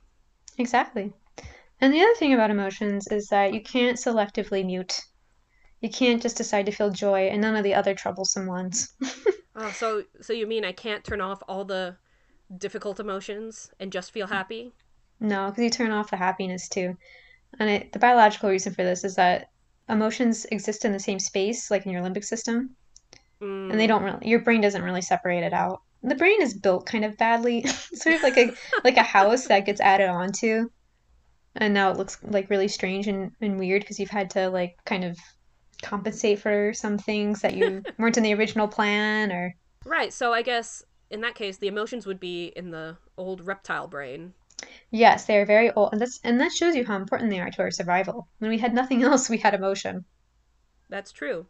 Exactly. 0.59 1.13
And 1.81 1.93
the 1.93 2.01
other 2.01 2.15
thing 2.15 2.33
about 2.33 2.51
emotions 2.51 3.09
is 3.11 3.27
that 3.29 3.53
you 3.53 3.61
can't 3.61 3.99
selectively 3.99 4.65
mute. 4.65 5.01
You 5.87 5.93
can't 5.93 6.21
just 6.21 6.37
decide 6.37 6.67
to 6.67 6.73
feel 6.73 6.91
joy 6.91 7.29
and 7.29 7.41
none 7.41 7.55
of 7.55 7.63
the 7.63 7.75
other 7.75 7.95
troublesome 7.95 8.47
ones. 8.47 8.89
Oh, 9.57 9.73
so 9.73 10.05
so 10.21 10.33
you 10.33 10.47
mean 10.47 10.65
I 10.65 10.73
can't 10.73 11.05
turn 11.05 11.21
off 11.21 11.43
all 11.49 11.65
the 11.65 11.97
difficult 12.59 13.01
emotions 13.01 13.71
and 13.81 13.93
just 13.93 14.13
feel 14.13 14.29
happy? 14.29 14.73
No, 15.21 15.51
because 15.51 15.63
you 15.65 15.69
turn 15.71 15.91
off 15.91 16.11
the 16.11 16.17
happiness 16.17 16.69
too. 16.71 16.97
And 17.59 17.71
it, 17.71 17.93
the 17.93 17.99
biological 17.99 18.51
reason 18.51 18.75
for 18.75 18.85
this 18.85 19.05
is 19.05 19.17
that 19.17 19.49
emotions 19.89 20.47
exist 20.47 20.85
in 20.85 20.93
the 20.93 21.01
same 21.01 21.19
space, 21.21 21.71
like 21.71 21.87
in 21.87 21.93
your 21.93 22.03
limbic 22.03 22.25
system, 22.25 22.77
and 23.71 23.81
they 23.81 23.87
Mm. 23.87 23.89
don't 23.89 24.03
really, 24.05 24.29
your 24.29 24.41
brain 24.43 24.61
doesn't 24.61 24.83
really 24.83 25.03
separate 25.03 25.45
it 25.45 25.53
out. 25.53 25.81
The 26.03 26.15
brain 26.17 26.43
is 26.43 26.55
built 26.59 26.87
kind 26.87 27.05
of 27.05 27.17
badly, 27.19 27.65
sort 27.95 28.17
of 28.17 28.23
like 28.23 28.39
a 28.39 28.55
like 28.85 28.97
a 28.99 29.03
house 29.03 29.47
that 29.49 29.67
gets 29.67 29.81
added 29.81 30.09
onto, 30.09 30.69
and 31.57 31.75
now 31.75 31.91
it 31.91 31.99
looks 31.99 32.19
like 32.25 32.51
really 32.51 32.69
strange 32.69 33.09
and, 33.09 33.33
and 33.41 33.59
weird 33.59 33.83
because 33.83 33.99
you've 34.01 34.11
had 34.11 34.31
to 34.31 34.51
like 34.51 34.77
kind 34.87 35.05
of 35.05 35.19
compensate 35.83 36.41
for 36.41 36.73
some 36.75 36.99
things 36.99 37.41
that 37.43 37.55
you 37.55 37.85
weren't 37.99 38.17
in 38.17 38.23
the 38.25 38.35
original 38.35 38.69
plan 38.69 39.33
or 39.33 39.55
Right. 39.85 40.13
So 40.13 40.33
I 40.35 40.43
guess 40.43 40.83
in 41.11 41.21
that 41.23 41.35
case 41.35 41.57
the 41.57 41.69
emotions 41.69 42.07
would 42.07 42.21
be 42.21 42.47
in 42.49 42.71
the 42.71 42.99
old 43.17 43.41
reptile 43.47 43.89
brain. 43.89 44.35
yes, 44.91 45.27
they 45.27 45.39
are 45.39 45.47
very 45.47 45.71
old, 45.71 45.93
and 45.93 46.01
that's 46.01 46.19
and 46.25 46.41
that 46.41 46.51
shows 46.51 46.75
you 46.75 46.85
how 46.85 46.97
important 46.97 47.31
they 47.31 47.39
are 47.39 47.51
to 47.51 47.63
our 47.63 47.71
survival. 47.71 48.29
When 48.39 48.51
we 48.51 48.59
had 48.59 48.75
nothing 48.75 49.03
else, 49.05 49.29
we 49.31 49.39
had 49.39 49.55
emotion. 49.55 50.05
That's 50.89 51.13
true. 51.13 51.47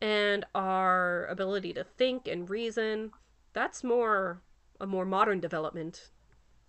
And 0.00 0.44
our 0.54 1.26
ability 1.26 1.72
to 1.74 1.84
think 1.84 2.28
and 2.28 2.48
reason, 2.48 3.12
that's 3.54 3.84
more 3.84 4.42
a 4.80 4.86
more 4.86 5.04
modern 5.04 5.40
development. 5.40 6.10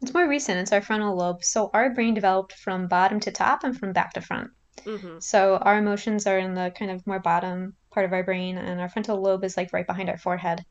It's 0.03 0.13
more 0.13 0.27
recent. 0.27 0.59
It's 0.59 0.71
our 0.71 0.83
frontal 0.83 1.15
lobe. 1.15 1.43
So 1.43 1.71
our 1.73 1.89
brain 1.89 2.13
developed 2.13 2.53
from 2.53 2.87
bottom 2.87 3.19
to 3.21 3.31
top 3.31 3.63
and 3.63 3.75
from 3.75 3.91
back 3.91 4.13
to 4.13 4.21
front. 4.21 4.51
Hmm 4.85 5.17
So 5.19 5.57
our 5.57 5.77
emotions 5.77 6.27
are 6.27 6.37
in 6.37 6.53
the 6.53 6.71
kind 6.77 6.91
of 6.91 7.05
more 7.07 7.19
bottom 7.19 7.75
part 7.91 8.05
of 8.05 8.13
our 8.13 8.23
brain, 8.23 8.57
and 8.57 8.79
our 8.81 8.89
frontal 8.89 9.21
lobe 9.21 9.43
is 9.43 9.57
like 9.57 9.73
right 9.73 9.87
behind 9.87 10.09
our 10.09 10.17
forehead, 10.17 10.65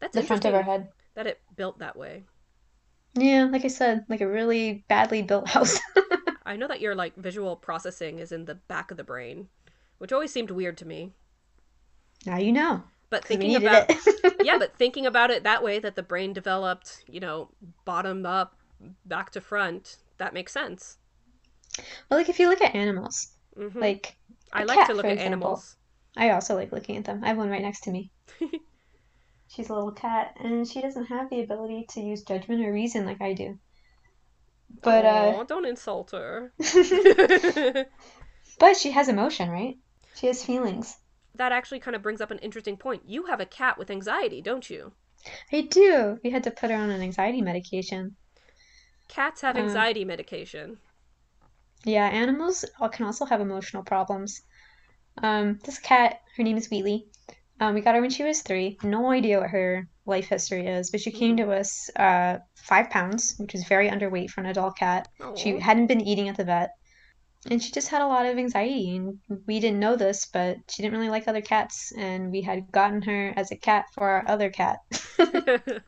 That's 0.00 0.14
the 0.14 0.22
front 0.22 0.44
of 0.44 0.54
our 0.54 0.62
head. 0.62 0.88
that 1.14 1.26
it 1.26 1.40
built 1.56 1.78
that 1.78 1.96
way. 1.96 2.24
Yeah, 3.14 3.44
like 3.50 3.64
I 3.64 3.68
said, 3.68 4.04
like 4.08 4.20
a 4.20 4.28
really 4.28 4.84
badly 4.88 5.22
built 5.22 5.48
house. 5.48 5.78
I 6.44 6.56
know 6.56 6.66
that 6.68 6.80
your 6.80 6.94
like 6.94 7.14
visual 7.16 7.56
processing 7.56 8.18
is 8.18 8.32
in 8.32 8.44
the 8.46 8.54
back 8.56 8.90
of 8.90 8.96
the 8.96 9.04
brain, 9.04 9.48
which 9.98 10.12
always 10.12 10.32
seemed 10.32 10.50
weird 10.50 10.76
to 10.78 10.86
me. 10.86 11.12
now 12.26 12.38
you 12.38 12.52
know. 12.52 12.82
But 13.10 13.24
thinking 13.24 13.56
about 13.56 13.90
it. 13.90 14.34
yeah, 14.44 14.56
but 14.58 14.76
thinking 14.76 15.04
about 15.06 15.30
it 15.30 15.42
that 15.42 15.62
way 15.62 15.78
that 15.80 15.96
the 15.96 16.02
brain 16.02 16.32
developed, 16.32 17.04
you 17.08 17.20
know, 17.20 17.50
bottom 17.84 18.24
up, 18.24 18.56
back 19.04 19.30
to 19.32 19.40
front, 19.40 19.96
that 20.18 20.32
makes 20.32 20.52
sense. 20.52 20.98
Well, 22.08 22.18
like 22.20 22.28
if 22.28 22.38
you 22.38 22.48
look 22.48 22.60
at 22.60 22.74
animals, 22.74 23.32
hmm 23.56 23.80
like 23.80 24.16
I 24.52 24.64
like 24.64 24.74
cat, 24.74 24.84
to 24.84 24.94
look 24.94 25.08
at 25.08 25.12
example. 25.12 25.18
animals. 25.18 25.76
I 26.16 26.30
also 26.30 26.54
like 26.54 26.72
looking 26.72 26.96
at 26.96 27.04
them. 27.04 27.24
I 27.24 27.28
have 27.28 27.38
one 27.38 27.50
right 27.50 27.62
next 27.62 27.80
to 27.84 27.90
me. 27.90 28.10
She's 29.48 29.68
a 29.68 29.74
little 29.74 29.92
cat, 29.92 30.34
and 30.40 30.66
she 30.66 30.80
doesn't 30.80 31.08
have 31.08 31.28
the 31.28 31.42
ability 31.42 31.84
to 31.90 32.00
use 32.00 32.22
judgment 32.24 32.64
or 32.64 32.72
reason 32.72 33.04
like 33.04 33.20
I 33.20 33.34
do. 33.34 33.58
But 34.82 35.04
uh, 35.04 35.44
don't 35.44 35.66
insult 35.66 36.12
her. 36.12 36.52
but 38.60 38.76
she 38.76 38.92
has 38.92 39.08
emotion, 39.08 39.50
right? 39.50 39.76
She 40.14 40.28
has 40.28 40.44
feelings. 40.44 40.96
that 41.34 41.50
actually 41.52 41.80
kind 41.80 41.96
of 41.96 42.02
brings 42.02 42.20
up 42.20 42.30
an 42.30 42.38
interesting 42.38 42.76
point. 42.76 43.02
You 43.04 43.26
have 43.26 43.40
a 43.40 43.46
cat 43.46 43.76
with 43.78 43.90
anxiety, 43.90 44.40
don't 44.40 44.68
you? 44.70 44.92
I 45.52 45.60
do. 45.60 46.18
We 46.24 46.30
had 46.30 46.42
to 46.44 46.50
put 46.50 46.70
her 46.70 46.76
on 46.76 46.90
an 46.90 47.02
anxiety 47.02 47.40
medication. 47.40 48.16
Cats 49.08 49.42
have 49.42 49.56
Uh, 49.56 49.58
anxiety 49.58 50.06
medication. 50.06 50.78
Yeah, 51.84 52.06
animals 52.06 52.64
can 52.92 53.06
also 53.06 53.24
have 53.24 53.40
emotional 53.40 53.82
problems. 53.82 54.42
Um, 55.22 55.58
this 55.64 55.78
cat, 55.78 56.20
her 56.36 56.42
name 56.42 56.56
is 56.56 56.68
Wheatley. 56.70 57.06
Um, 57.58 57.74
we 57.74 57.80
got 57.80 57.94
her 57.94 58.00
when 58.00 58.10
she 58.10 58.22
was 58.24 58.42
three. 58.42 58.78
No 58.82 59.10
idea 59.10 59.40
what 59.40 59.50
her 59.50 59.86
life 60.06 60.28
history 60.28 60.66
is, 60.66 60.90
but 60.90 61.00
she 61.00 61.10
came 61.10 61.36
to 61.36 61.50
us 61.50 61.90
uh, 61.96 62.38
five 62.56 62.90
pounds, 62.90 63.34
which 63.38 63.54
is 63.54 63.64
very 63.68 63.88
underweight 63.90 64.30
for 64.30 64.40
an 64.40 64.46
adult 64.46 64.76
cat. 64.78 65.08
She 65.36 65.58
hadn't 65.58 65.86
been 65.86 66.00
eating 66.00 66.28
at 66.28 66.36
the 66.36 66.44
vet, 66.44 66.70
and 67.50 67.62
she 67.62 67.70
just 67.70 67.88
had 67.88 68.02
a 68.02 68.06
lot 68.06 68.26
of 68.26 68.38
anxiety. 68.38 68.96
And 68.96 69.18
we 69.46 69.60
didn't 69.60 69.80
know 69.80 69.96
this, 69.96 70.26
but 70.32 70.56
she 70.70 70.82
didn't 70.82 70.96
really 70.96 71.10
like 71.10 71.28
other 71.28 71.42
cats, 71.42 71.92
and 71.98 72.30
we 72.30 72.40
had 72.42 72.70
gotten 72.72 73.02
her 73.02 73.34
as 73.36 73.50
a 73.50 73.56
cat 73.56 73.86
for 73.94 74.08
our 74.08 74.24
other 74.26 74.50
cat. 74.50 74.78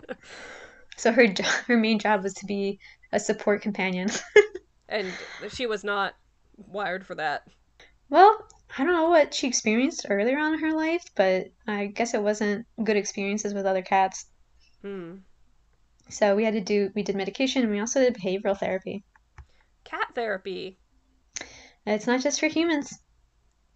So 0.97 1.11
her 1.11 1.27
jo- 1.27 1.45
her 1.67 1.77
main 1.77 1.99
job 1.99 2.23
was 2.23 2.35
to 2.35 2.47
be 2.47 2.79
a 3.13 3.19
support 3.19 3.63
companion. 3.63 4.09
and 4.89 5.13
she 5.51 5.67
was 5.67 5.85
not 5.85 6.15
wired 6.57 7.07
for 7.07 7.15
that. 7.15 7.47
Well, 8.09 8.47
I 8.79 8.85
don't 8.85 8.95
know 8.95 9.09
what 9.09 9.35
she 9.35 9.47
experienced 9.47 10.07
earlier 10.09 10.39
on 10.39 10.55
in 10.55 10.61
her 10.61 10.73
life, 10.73 11.05
but 11.15 11.49
I 11.67 11.87
guess 11.87 12.15
it 12.15 12.23
wasn't 12.23 12.67
good 12.83 12.97
experiences 12.97 13.55
with 13.55 13.67
other 13.67 13.83
cats. 13.83 14.27
Hmm. 14.83 15.17
So 16.09 16.37
we 16.37 16.45
had 16.45 16.55
to 16.55 16.61
do, 16.61 16.91
we 16.95 17.03
did 17.03 17.17
medication 17.17 17.63
and 17.63 17.71
we 17.71 17.81
also 17.81 18.01
did 18.01 18.15
behavioral 18.15 18.59
therapy. 18.59 19.05
Cat 19.85 20.09
therapy. 20.15 20.79
It's 21.87 22.07
not 22.07 22.21
just 22.21 22.41
for 22.41 22.47
humans. 22.47 22.99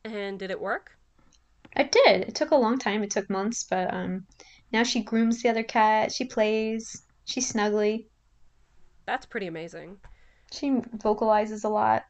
And 0.04 0.38
did 0.38 0.50
it 0.50 0.60
work? 0.60 0.92
It 1.74 1.92
did. 1.92 2.22
It 2.22 2.34
took 2.34 2.50
a 2.50 2.56
long 2.56 2.78
time. 2.78 3.02
It 3.02 3.10
took 3.10 3.28
months, 3.28 3.64
but 3.64 3.92
um, 3.92 4.26
now 4.72 4.82
she 4.82 5.02
grooms 5.02 5.42
the 5.42 5.48
other 5.48 5.62
cat. 5.62 6.12
She 6.12 6.24
plays. 6.24 7.02
She's 7.24 7.52
snuggly. 7.52 8.06
That's 9.04 9.26
pretty 9.26 9.46
amazing. 9.46 9.98
She 10.56 10.80
vocalizes 10.94 11.64
a 11.64 11.68
lot. 11.68 12.04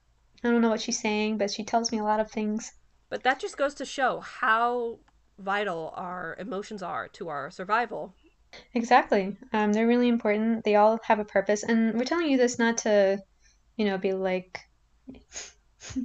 I 0.44 0.50
don't 0.50 0.60
know 0.60 0.68
what 0.68 0.80
she's 0.80 1.00
saying, 1.00 1.38
but 1.38 1.50
she 1.50 1.64
tells 1.64 1.90
me 1.90 1.98
a 1.98 2.04
lot 2.04 2.20
of 2.20 2.30
things. 2.30 2.72
But 3.08 3.22
that 3.22 3.40
just 3.40 3.56
goes 3.56 3.74
to 3.74 3.84
show 3.84 4.20
how 4.20 4.98
vital 5.38 5.92
our 5.96 6.36
emotions 6.38 6.82
are 6.82 7.08
to 7.08 7.28
our 7.28 7.50
survival. 7.50 8.14
Exactly. 8.74 9.36
Um, 9.52 9.72
they're 9.72 9.86
really 9.86 10.08
important. 10.08 10.64
They 10.64 10.76
all 10.76 10.98
have 11.04 11.18
a 11.18 11.24
purpose. 11.24 11.62
And 11.62 11.94
we're 11.94 12.04
telling 12.04 12.30
you 12.30 12.36
this 12.36 12.58
not 12.58 12.78
to, 12.78 13.18
you 13.76 13.84
know, 13.84 13.98
be 13.98 14.12
like, 14.12 14.60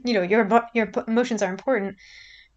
you 0.04 0.14
know, 0.14 0.22
your 0.22 0.48
your 0.74 0.92
emotions 1.08 1.42
are 1.42 1.50
important, 1.50 1.98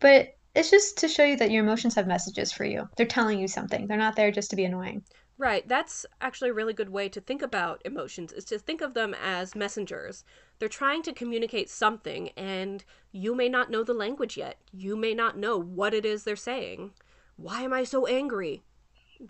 but 0.00 0.28
it's 0.54 0.70
just 0.70 0.98
to 0.98 1.08
show 1.08 1.24
you 1.24 1.36
that 1.36 1.50
your 1.50 1.64
emotions 1.64 1.94
have 1.94 2.06
messages 2.06 2.52
for 2.52 2.64
you. 2.64 2.88
They're 2.96 3.06
telling 3.06 3.38
you 3.38 3.48
something. 3.48 3.86
They're 3.86 3.96
not 3.96 4.16
there 4.16 4.30
just 4.30 4.50
to 4.50 4.56
be 4.56 4.64
annoying. 4.64 5.02
Right. 5.44 5.68
That's 5.68 6.06
actually 6.22 6.48
a 6.48 6.54
really 6.54 6.72
good 6.72 6.88
way 6.88 7.10
to 7.10 7.20
think 7.20 7.42
about 7.42 7.82
emotions 7.84 8.32
is 8.32 8.46
to 8.46 8.58
think 8.58 8.80
of 8.80 8.94
them 8.94 9.12
as 9.12 9.54
messengers. 9.54 10.24
They're 10.58 10.70
trying 10.70 11.02
to 11.02 11.12
communicate 11.12 11.68
something 11.68 12.30
and 12.30 12.82
you 13.12 13.34
may 13.34 13.50
not 13.50 13.70
know 13.70 13.84
the 13.84 13.92
language 13.92 14.38
yet. 14.38 14.56
You 14.72 14.96
may 14.96 15.12
not 15.12 15.36
know 15.36 15.58
what 15.58 15.92
it 15.92 16.06
is 16.06 16.24
they're 16.24 16.34
saying. 16.34 16.92
Why 17.36 17.60
am 17.60 17.74
I 17.74 17.84
so 17.84 18.06
angry? 18.06 18.62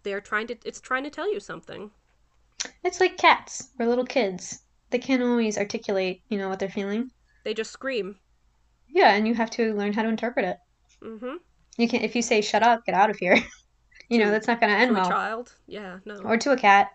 They're 0.05 0.21
trying 0.21 0.47
to 0.47 0.57
it's 0.65 0.81
trying 0.81 1.03
to 1.03 1.11
tell 1.11 1.33
you 1.33 1.41
something. 1.41 1.91
It's 2.85 3.01
like 3.01 3.17
cats 3.17 3.71
or 3.81 3.87
little 3.87 4.07
kids. 4.07 4.61
They 4.91 5.01
can't 5.01 5.21
always 5.21 5.59
articulate, 5.59 6.23
you 6.29 6.39
know, 6.39 6.49
what 6.49 6.61
they're 6.61 6.69
feeling. 6.69 7.11
They 7.43 7.55
just 7.55 7.73
scream. 7.73 8.21
Yeah, 8.87 9.17
and 9.17 9.27
you 9.27 9.35
have 9.35 9.51
to 9.51 9.75
learn 9.75 9.93
how 9.93 10.05
to 10.05 10.11
interpret 10.11 10.47
it. 10.47 10.59
Mhm. 11.03 11.39
You 11.77 11.89
can 11.89 12.03
if 12.03 12.15
you 12.15 12.23
say 12.23 12.41
shut 12.41 12.63
up, 12.63 12.87
get 12.87 12.95
out 12.95 13.11
of 13.11 13.17
here. 13.17 13.37
you 14.15 14.21
know, 14.21 14.31
that's 14.31 14.47
not 14.47 14.61
going 14.61 14.73
to 14.73 14.79
end 14.79 14.91
too 14.91 14.95
well. 14.95 15.07
a 15.07 15.13
child. 15.13 15.57
Yeah, 15.67 15.99
no. 16.05 16.21
Or 16.23 16.37
to 16.39 16.53
a 16.53 16.57
cat. 16.57 16.93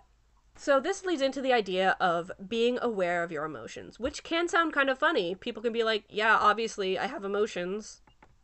So 0.55 0.79
this 0.79 1.03
leads 1.05 1.21
into 1.23 1.41
the 1.41 1.53
idea 1.53 1.95
of 1.99 2.31
being 2.47 2.77
aware 2.81 3.23
of 3.23 3.31
your 3.31 3.45
emotions, 3.45 3.99
which 3.99 4.23
can 4.23 4.47
sound 4.47 4.73
kind 4.73 4.89
of 4.89 4.99
funny. 4.99 5.33
People 5.35 5.63
can 5.63 5.73
be 5.73 5.83
like, 5.83 6.05
"Yeah, 6.09 6.37
obviously 6.37 6.99
I 6.99 7.07
have 7.07 7.23
emotions." 7.23 8.01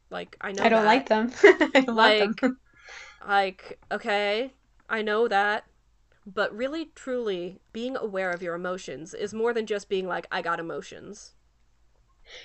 Like 0.10 0.38
I 0.42 0.52
know 0.52 0.64
I 0.64 0.70
don't 0.70 0.82
that. 0.82 0.86
like 0.86 1.08
them. 1.10 1.32
I 1.44 1.86
like 1.88 2.42
them. 2.42 2.60
like 3.28 3.80
okay, 3.92 4.54
I 4.90 5.02
know 5.02 5.28
that. 5.28 5.66
But 6.26 6.56
really 6.56 6.92
truly 6.96 7.62
being 7.74 7.98
aware 7.98 8.32
of 8.34 8.42
your 8.42 8.56
emotions 8.56 9.14
is 9.14 9.34
more 9.34 9.54
than 9.54 9.66
just 9.68 9.90
being 9.90 10.08
like 10.08 10.28
I 10.32 10.42
got 10.42 10.60
emotions. 10.60 11.36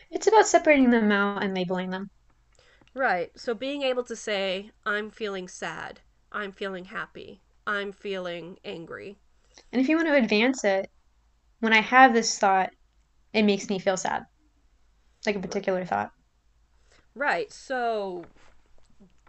It's 0.09 0.29
about 0.29 0.47
separating 0.47 0.91
them 0.91 1.11
out 1.11 1.43
and 1.43 1.53
labeling 1.53 1.91
them. 1.91 2.11
Right. 2.95 3.33
So 3.37 3.53
being 3.55 3.83
able 3.83 4.05
to 4.05 4.15
say 4.15 4.71
I'm 4.87 5.11
feeling 5.11 5.49
sad, 5.49 6.03
I'm 6.33 6.53
feeling 6.53 6.85
happy, 6.85 7.41
I'm 7.67 7.93
feeling 7.93 8.59
angry. 8.65 9.17
And 9.73 9.81
if 9.81 9.89
you 9.89 9.97
want 9.97 10.09
to 10.09 10.15
advance 10.15 10.65
it, 10.65 10.91
when 11.61 11.73
I 11.73 11.81
have 11.81 12.15
this 12.15 12.39
thought, 12.39 12.71
it 13.33 13.43
makes 13.43 13.69
me 13.69 13.79
feel 13.79 13.97
sad. 13.97 14.27
Like 15.27 15.37
a 15.37 15.41
particular 15.41 15.85
thought. 15.85 16.13
Right. 17.15 17.53
So 17.53 18.25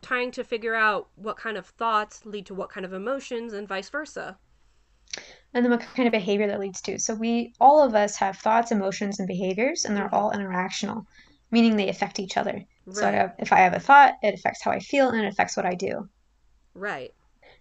trying 0.01 0.31
to 0.31 0.43
figure 0.43 0.75
out 0.75 1.09
what 1.15 1.37
kind 1.37 1.57
of 1.57 1.65
thoughts 1.65 2.25
lead 2.25 2.45
to 2.47 2.53
what 2.53 2.69
kind 2.69 2.85
of 2.85 2.93
emotions 2.93 3.53
and 3.53 3.67
vice 3.67 3.89
versa. 3.89 4.37
And 5.53 5.65
then 5.65 5.71
what 5.71 5.81
kind 5.81 6.07
of 6.07 6.11
behavior 6.11 6.47
that 6.47 6.59
leads 6.59 6.81
to. 6.83 6.97
So 6.97 7.13
we 7.13 7.53
all 7.59 7.83
of 7.83 7.93
us 7.93 8.15
have 8.15 8.37
thoughts, 8.37 8.71
emotions, 8.71 9.19
and 9.19 9.27
behaviors, 9.27 9.83
and 9.83 9.95
they're 9.95 10.13
all 10.15 10.31
interactional, 10.31 11.05
meaning 11.51 11.75
they 11.75 11.89
affect 11.89 12.19
each 12.19 12.37
other. 12.37 12.63
So 12.89 13.07
I 13.07 13.11
have, 13.11 13.35
if 13.37 13.51
I 13.51 13.57
have 13.59 13.73
a 13.73 13.79
thought, 13.79 14.15
it 14.23 14.33
affects 14.33 14.63
how 14.63 14.71
I 14.71 14.79
feel 14.79 15.09
and 15.09 15.21
it 15.21 15.27
affects 15.27 15.57
what 15.57 15.65
I 15.65 15.75
do. 15.75 16.07
Right. 16.73 17.13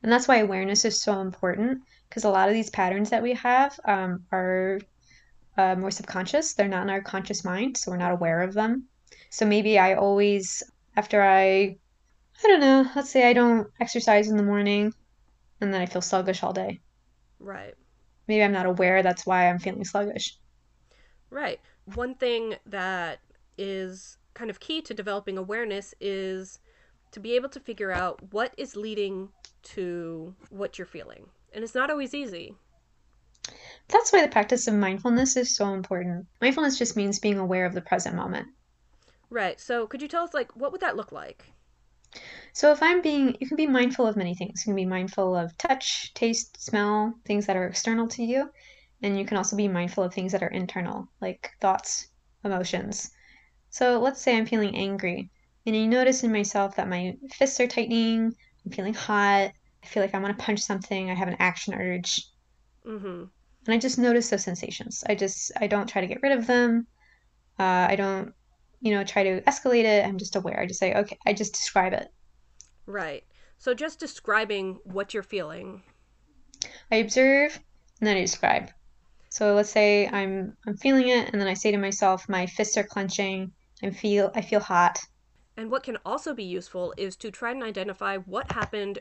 And 0.03 0.11
that's 0.11 0.29
why 0.29 0.39
awareness 0.39 0.85
is 0.85 1.01
so 1.01 1.21
important 1.21 1.83
because 2.09 2.25
a 2.25 2.31
lot 2.31 2.49
of 2.49 2.55
these 2.55 2.71
patterns 2.71 3.11
that 3.11 3.23
we 3.23 3.35
have 3.35 3.79
um, 3.85 4.25
are 4.33 4.81
uh, 5.57 5.75
more 5.77 5.91
subconscious. 5.91 6.55
They're 6.55 6.69
not 6.69 6.83
in 6.83 6.91
our 6.91 7.03
conscious 7.03 7.45
mind, 7.45 7.77
so 7.77 7.91
we're 7.91 7.99
not 7.99 8.13
aware 8.13 8.43
of 8.43 8.55
them. 8.55 8.89
So 9.31 9.47
maybe 9.47 9.79
I 9.79 9.95
always, 9.95 10.63
after 10.97 11.23
I, 11.23 11.77
I 12.43 12.49
don't 12.49 12.61
know, 12.61 12.91
let's 12.97 13.11
say 13.11 13.29
I 13.29 13.33
don't 13.33 13.69
exercise 13.81 14.29
in 14.29 14.37
the 14.37 14.43
morning 14.43 14.93
and 15.61 15.73
then 15.73 15.81
I 15.81 15.87
feel 15.87 16.03
sluggish 16.03 16.43
all 16.43 16.53
day. 16.53 16.81
Right. 17.39 17.75
Maybe 18.27 18.43
I'm 18.43 18.53
not 18.53 18.67
aware 18.67 19.03
that's 19.03 19.27
why 19.27 19.49
I'm 19.49 19.59
feeling 19.59 19.85
sluggish. 19.85 20.37
Right. 21.31 21.61
One 21.95 22.15
thing 22.15 22.57
that 22.67 23.21
is 23.59 24.19
kind 24.35 24.51
of 24.51 24.61
key 24.61 24.81
to 24.83 24.95
developing 24.95 25.37
awareness 25.37 25.95
is 26.01 26.59
to 27.13 27.21
be 27.21 27.35
able 27.35 27.49
to 27.51 27.61
figure 27.61 27.91
out 27.91 28.33
what 28.33 28.55
is 28.57 28.77
leading 28.77 29.31
to 29.63 30.35
what 30.51 30.79
you're 30.79 30.87
feeling. 30.87 31.27
And 31.53 31.65
it's 31.65 31.75
not 31.75 31.91
always 31.91 32.15
easy. 32.15 32.55
That's 33.89 34.13
why 34.13 34.23
the 34.23 34.29
practice 34.31 34.69
of 34.69 34.75
mindfulness 34.75 35.37
is 35.37 35.57
so 35.57 35.75
important. 35.75 36.27
Mindfulness 36.41 36.79
just 36.79 36.97
means 36.97 37.19
being 37.19 37.39
aware 37.39 37.67
of 37.67 37.75
the 37.75 37.81
present 37.81 38.15
moment. 38.15 38.49
Right. 39.31 39.59
So 39.61 39.87
could 39.87 40.03
you 40.03 40.09
tell 40.09 40.25
us 40.25 40.35
like 40.35 40.55
what 40.57 40.73
would 40.73 40.81
that 40.81 40.97
look 40.97 41.13
like? 41.13 41.53
So 42.53 42.73
if 42.73 42.83
I'm 42.83 43.01
being, 43.01 43.37
you 43.41 43.47
can 43.47 43.57
be 43.57 43.67
mindful 43.67 44.07
of 44.07 44.17
many 44.17 44.35
things. 44.35 44.63
You 44.67 44.71
can 44.71 44.77
be 44.77 44.87
mindful 44.87 45.37
of 45.37 45.57
touch, 45.57 46.13
taste, 46.15 46.61
smell, 46.61 47.15
things 47.25 47.47
that 47.47 47.57
are 47.57 47.67
external 47.67 48.09
to 48.09 48.25
you. 48.25 48.51
And 49.03 49.19
you 49.19 49.25
can 49.25 49.37
also 49.37 49.57
be 49.57 49.69
mindful 49.69 50.05
of 50.05 50.13
things 50.13 50.33
that 50.33 50.43
are 50.43 50.49
internal, 50.49 51.09
like 51.21 51.51
thoughts, 51.61 52.09
emotions. 52.45 53.11
So 53.71 54.01
let's 54.01 54.21
say 54.21 54.37
I'm 54.37 54.47
feeling 54.47 54.77
angry, 54.77 55.31
and 55.67 55.77
you 55.77 55.87
notice 55.89 56.23
in 56.23 56.33
myself 56.33 56.77
that 56.77 56.89
my 56.89 57.17
fists 57.33 57.61
are 57.61 57.67
tightening, 57.67 58.35
I'm 58.65 58.73
feeling 58.73 58.95
hot, 58.95 59.53
I 59.83 59.87
feel 59.87 60.03
like 60.03 60.15
I 60.15 60.19
want 60.19 60.37
to 60.39 60.45
punch 60.45 60.61
something, 60.61 61.11
I 61.11 61.15
have 61.15 61.29
an 61.29 61.37
action 61.39 61.75
urge. 61.75 62.27
Mhm. 62.87 63.31
And 63.67 63.75
I 63.75 63.79
just 63.79 63.99
notice 63.99 64.31
those 64.31 64.45
sensations. 64.45 65.05
I 65.07 65.15
just, 65.15 65.53
I 65.61 65.67
don't 65.67 65.87
try 65.89 66.01
to 66.01 66.07
get 66.07 66.23
rid 66.23 66.33
of 66.33 66.47
them. 66.47 66.87
Uh, 67.59 67.87
I 67.91 67.97
don't, 67.97 68.33
you 68.81 68.93
know, 68.95 69.05
try 69.05 69.23
to 69.23 69.43
escalate 69.43 69.85
it. 69.85 70.05
I'm 70.05 70.17
just 70.17 70.37
aware. 70.37 70.59
I 70.59 70.67
just 70.67 70.81
say, 70.81 70.95
okay, 70.95 71.19
I 71.27 71.35
just 71.35 71.53
describe 71.53 71.93
it. 71.93 72.09
Right. 72.87 73.25
So 73.59 73.75
just 73.75 74.01
describing 74.01 74.79
what 74.85 75.13
you're 75.13 75.23
feeling. 75.23 75.83
I 76.91 76.97
observe 76.97 77.59
and 78.01 78.07
then 78.07 78.17
I 78.17 78.21
describe. 78.23 78.71
So 79.29 79.55
let's 79.55 79.71
say 79.71 80.09
I'm 80.09 80.57
I'm 80.67 80.77
feeling 80.77 81.09
it 81.09 81.31
and 81.31 81.41
then 81.41 81.49
I 81.49 81.55
say 81.55 81.71
to 81.71 81.77
myself, 81.79 82.29
my 82.29 82.47
fists 82.47 82.77
are 82.79 82.85
clenching, 82.85 83.53
I 83.83 83.91
feel 83.91 84.33
I 84.35 84.41
feel 84.41 84.61
hot. 84.61 84.99
And 85.61 85.71
what 85.71 85.83
can 85.83 85.99
also 86.07 86.33
be 86.33 86.43
useful 86.43 86.95
is 86.97 87.17
to 87.17 87.31
try 87.31 87.51
and 87.51 87.63
identify 87.63 88.17
what 88.17 88.51
happened 88.53 89.01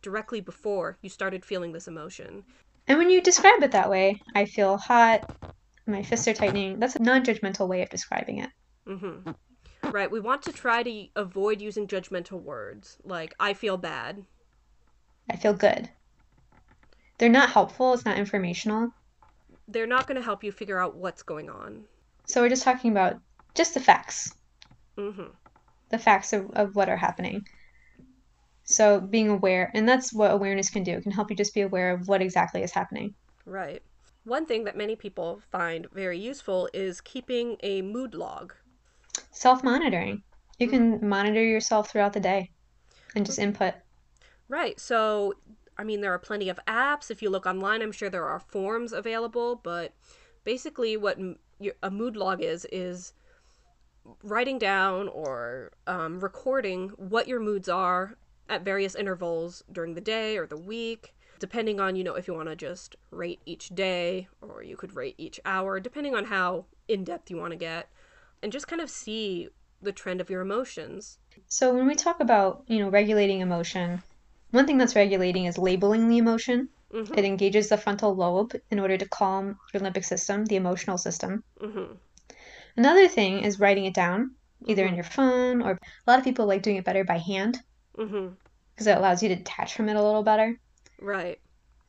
directly 0.00 0.40
before 0.40 0.96
you 1.02 1.10
started 1.10 1.44
feeling 1.44 1.72
this 1.72 1.86
emotion. 1.86 2.44
And 2.86 2.96
when 2.96 3.10
you 3.10 3.20
describe 3.20 3.62
it 3.62 3.72
that 3.72 3.90
way, 3.90 4.22
I 4.34 4.46
feel 4.46 4.78
hot, 4.78 5.20
my 5.86 6.02
fists 6.02 6.26
are 6.26 6.32
tightening, 6.32 6.80
that's 6.80 6.96
a 6.96 7.02
non-judgmental 7.02 7.68
way 7.68 7.82
of 7.82 7.90
describing 7.90 8.38
it. 8.38 8.48
Mhm. 8.86 9.34
Right. 9.92 10.10
We 10.10 10.20
want 10.20 10.42
to 10.44 10.52
try 10.52 10.82
to 10.82 11.08
avoid 11.14 11.60
using 11.60 11.86
judgmental 11.86 12.40
words 12.40 12.96
like 13.04 13.34
I 13.38 13.52
feel 13.52 13.76
bad. 13.76 14.24
I 15.30 15.36
feel 15.36 15.52
good. 15.52 15.90
They're 17.18 17.28
not 17.28 17.50
helpful, 17.50 17.92
it's 17.92 18.06
not 18.06 18.16
informational. 18.16 18.94
They're 19.68 19.86
not 19.86 20.06
going 20.06 20.16
to 20.16 20.22
help 20.22 20.42
you 20.42 20.52
figure 20.52 20.78
out 20.78 20.96
what's 20.96 21.22
going 21.22 21.50
on. 21.50 21.84
So 22.26 22.40
we're 22.40 22.48
just 22.48 22.62
talking 22.62 22.90
about 22.90 23.20
just 23.54 23.74
the 23.74 23.80
facts, 23.80 24.32
Mhm. 24.96 25.32
The 25.90 25.98
facts 25.98 26.32
of, 26.32 26.50
of 26.52 26.76
what 26.76 26.88
are 26.88 26.96
happening. 26.96 27.46
So 28.64 29.00
being 29.00 29.30
aware, 29.30 29.70
and 29.74 29.88
that's 29.88 30.12
what 30.12 30.30
awareness 30.30 30.68
can 30.68 30.82
do. 30.82 30.92
It 30.92 31.02
can 31.02 31.12
help 31.12 31.30
you 31.30 31.36
just 31.36 31.54
be 31.54 31.62
aware 31.62 31.92
of 31.92 32.06
what 32.06 32.20
exactly 32.20 32.62
is 32.62 32.72
happening. 32.72 33.14
Right. 33.46 33.82
One 34.24 34.44
thing 34.44 34.64
that 34.64 34.76
many 34.76 34.94
people 34.94 35.40
find 35.50 35.86
very 35.92 36.18
useful 36.18 36.68
is 36.74 37.00
keeping 37.00 37.56
a 37.62 37.80
mood 37.80 38.14
log. 38.14 38.52
Self-monitoring. 39.30 40.22
You 40.58 40.68
can 40.68 40.96
mm-hmm. 40.98 41.08
monitor 41.08 41.42
yourself 41.42 41.90
throughout 41.90 42.12
the 42.12 42.20
day 42.20 42.50
and 43.16 43.24
just 43.24 43.38
input. 43.38 43.74
Right. 44.48 44.78
So, 44.78 45.32
I 45.78 45.84
mean, 45.84 46.02
there 46.02 46.12
are 46.12 46.18
plenty 46.18 46.50
of 46.50 46.60
apps. 46.68 47.10
If 47.10 47.22
you 47.22 47.30
look 47.30 47.46
online, 47.46 47.80
I'm 47.80 47.92
sure 47.92 48.10
there 48.10 48.26
are 48.26 48.40
forms 48.40 48.92
available. 48.92 49.56
But 49.56 49.94
basically, 50.44 50.98
what 50.98 51.18
a 51.82 51.90
mood 51.90 52.16
log 52.16 52.42
is, 52.42 52.66
is 52.70 53.14
writing 54.22 54.58
down 54.58 55.08
or 55.08 55.72
um, 55.86 56.20
recording 56.20 56.90
what 56.96 57.28
your 57.28 57.40
moods 57.40 57.68
are 57.68 58.16
at 58.48 58.64
various 58.64 58.94
intervals 58.94 59.62
during 59.70 59.94
the 59.94 60.00
day 60.00 60.36
or 60.36 60.46
the 60.46 60.56
week, 60.56 61.14
depending 61.38 61.80
on, 61.80 61.96
you 61.96 62.04
know, 62.04 62.14
if 62.14 62.26
you 62.26 62.34
want 62.34 62.48
to 62.48 62.56
just 62.56 62.96
rate 63.10 63.40
each 63.46 63.68
day 63.70 64.28
or 64.40 64.62
you 64.62 64.76
could 64.76 64.94
rate 64.96 65.14
each 65.18 65.38
hour, 65.44 65.78
depending 65.80 66.14
on 66.14 66.26
how 66.26 66.64
in 66.88 67.04
depth 67.04 67.30
you 67.30 67.36
want 67.36 67.52
to 67.52 67.56
get, 67.56 67.88
and 68.42 68.52
just 68.52 68.66
kind 68.68 68.80
of 68.80 68.90
see 68.90 69.48
the 69.82 69.92
trend 69.92 70.20
of 70.20 70.30
your 70.30 70.40
emotions. 70.40 71.18
So 71.46 71.74
when 71.74 71.86
we 71.86 71.94
talk 71.94 72.20
about, 72.20 72.64
you 72.66 72.78
know, 72.78 72.88
regulating 72.88 73.40
emotion, 73.40 74.02
one 74.50 74.66
thing 74.66 74.78
that's 74.78 74.96
regulating 74.96 75.44
is 75.44 75.58
labeling 75.58 76.08
the 76.08 76.18
emotion. 76.18 76.68
hmm 76.90 77.12
It 77.14 77.24
engages 77.24 77.68
the 77.68 77.76
frontal 77.76 78.14
lobe 78.14 78.54
in 78.70 78.78
order 78.78 78.96
to 78.96 79.08
calm 79.08 79.58
your 79.72 79.82
limbic 79.82 80.04
system, 80.04 80.46
the 80.46 80.56
emotional 80.56 80.98
system. 80.98 81.44
hmm 81.60 81.92
Another 82.76 83.08
thing 83.08 83.40
is 83.40 83.60
writing 83.60 83.84
it 83.84 83.94
down, 83.94 84.34
either 84.66 84.86
in 84.86 84.94
your 84.94 85.04
phone 85.04 85.62
or 85.62 85.72
a 85.72 85.78
lot 86.10 86.18
of 86.18 86.24
people 86.24 86.46
like 86.46 86.62
doing 86.62 86.76
it 86.76 86.84
better 86.84 87.04
by 87.04 87.18
hand 87.18 87.60
because 88.74 88.86
it 88.86 88.96
allows 88.96 89.22
you 89.22 89.28
to 89.28 89.36
detach 89.36 89.74
from 89.74 89.88
it 89.88 89.96
a 89.96 90.02
little 90.02 90.22
better. 90.22 90.58
Right. 91.00 91.40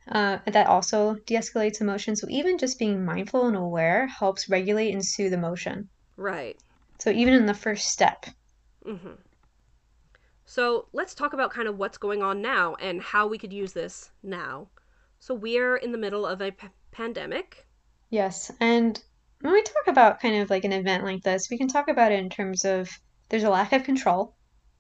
Uh, 0.08 0.40
that 0.48 0.68
also 0.68 1.16
de-escalates 1.26 1.82
emotion. 1.82 2.16
So 2.16 2.28
even 2.30 2.58
just 2.58 2.80
being 2.80 3.06
mindful 3.06 3.46
and 3.48 3.56
aware 3.56 4.08
helps 4.08 4.50
regulate 4.50 4.92
and 4.92 5.06
soothe 5.06 5.34
emotion. 5.34 5.90
Right. 6.18 6.58
So 6.98 7.12
even 7.12 7.34
in 7.34 7.46
the 7.46 7.54
first 7.54 7.88
step, 7.90 8.26
hmm 8.84 9.14
So 10.46 10.88
let's 10.94 11.14
talk 11.14 11.34
about 11.34 11.52
kind 11.52 11.68
of 11.68 11.78
what's 11.78 11.98
going 11.98 12.24
on 12.24 12.42
now 12.42 12.76
and 12.76 13.02
how 13.02 13.28
we 13.28 13.38
could 13.38 13.54
use 13.54 13.74
this 13.74 14.10
now. 14.24 14.70
So 15.20 15.36
we're 15.36 15.76
in 15.76 15.92
the 15.92 15.98
middle 15.98 16.26
of 16.26 16.42
a 16.42 16.52
p- 16.52 16.68
pandemic. 16.92 17.68
Yes, 18.10 18.52
and 18.60 19.02
when 19.42 19.54
we 19.54 19.62
talk 19.64 19.88
about 19.88 20.20
kind 20.20 20.36
of 20.42 20.50
like 20.50 20.66
an 20.66 20.74
event 20.74 21.04
like 21.04 21.24
this, 21.24 21.50
we 21.50 21.58
can 21.58 21.68
talk 21.68 21.88
about 21.88 22.12
it 22.12 22.20
in 22.20 22.30
terms 22.30 22.66
of 22.66 22.90
there's 23.30 23.44
a 23.44 23.50
lack 23.50 23.74
of 23.74 23.84
control, 23.84 24.36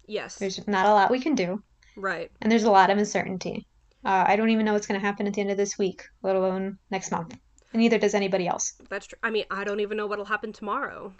Yes. 0.08 0.36
there's 0.36 0.65
not 0.67 0.86
a 0.86 0.93
lot 0.93 1.12
we 1.12 1.19
can 1.19 1.36
do, 1.36 1.63
right. 1.95 2.32
and 2.41 2.52
there's 2.52 2.63
a 2.63 2.72
lot 2.72 2.89
of 2.89 2.98
uncertainty. 2.98 3.67
Uh, 4.04 4.24
I 4.28 4.36
don't 4.36 4.50
even 4.50 4.65
know 4.65 4.74
what's 4.74 4.88
going 4.88 5.00
to 5.00 5.06
happen 5.06 5.28
at 5.28 5.34
the 5.34 5.41
end 5.41 5.52
of 5.52 5.58
this 5.58 5.78
week, 5.78 6.04
let 6.24 6.36
alone 6.36 6.78
next 6.89 7.12
month. 7.12 7.38
And 7.74 7.82
neither 7.82 7.98
does 8.00 8.15
anybody 8.15 8.48
else. 8.48 8.74
That's 8.89 9.08
true. 9.08 9.19
I 9.22 9.30
mean, 9.30 9.45
I 9.52 9.63
don't 9.63 9.82
even 9.82 9.98
know 9.98 10.08
what'll 10.08 10.26
happen 10.26 10.52
tomorrow. 10.54 11.13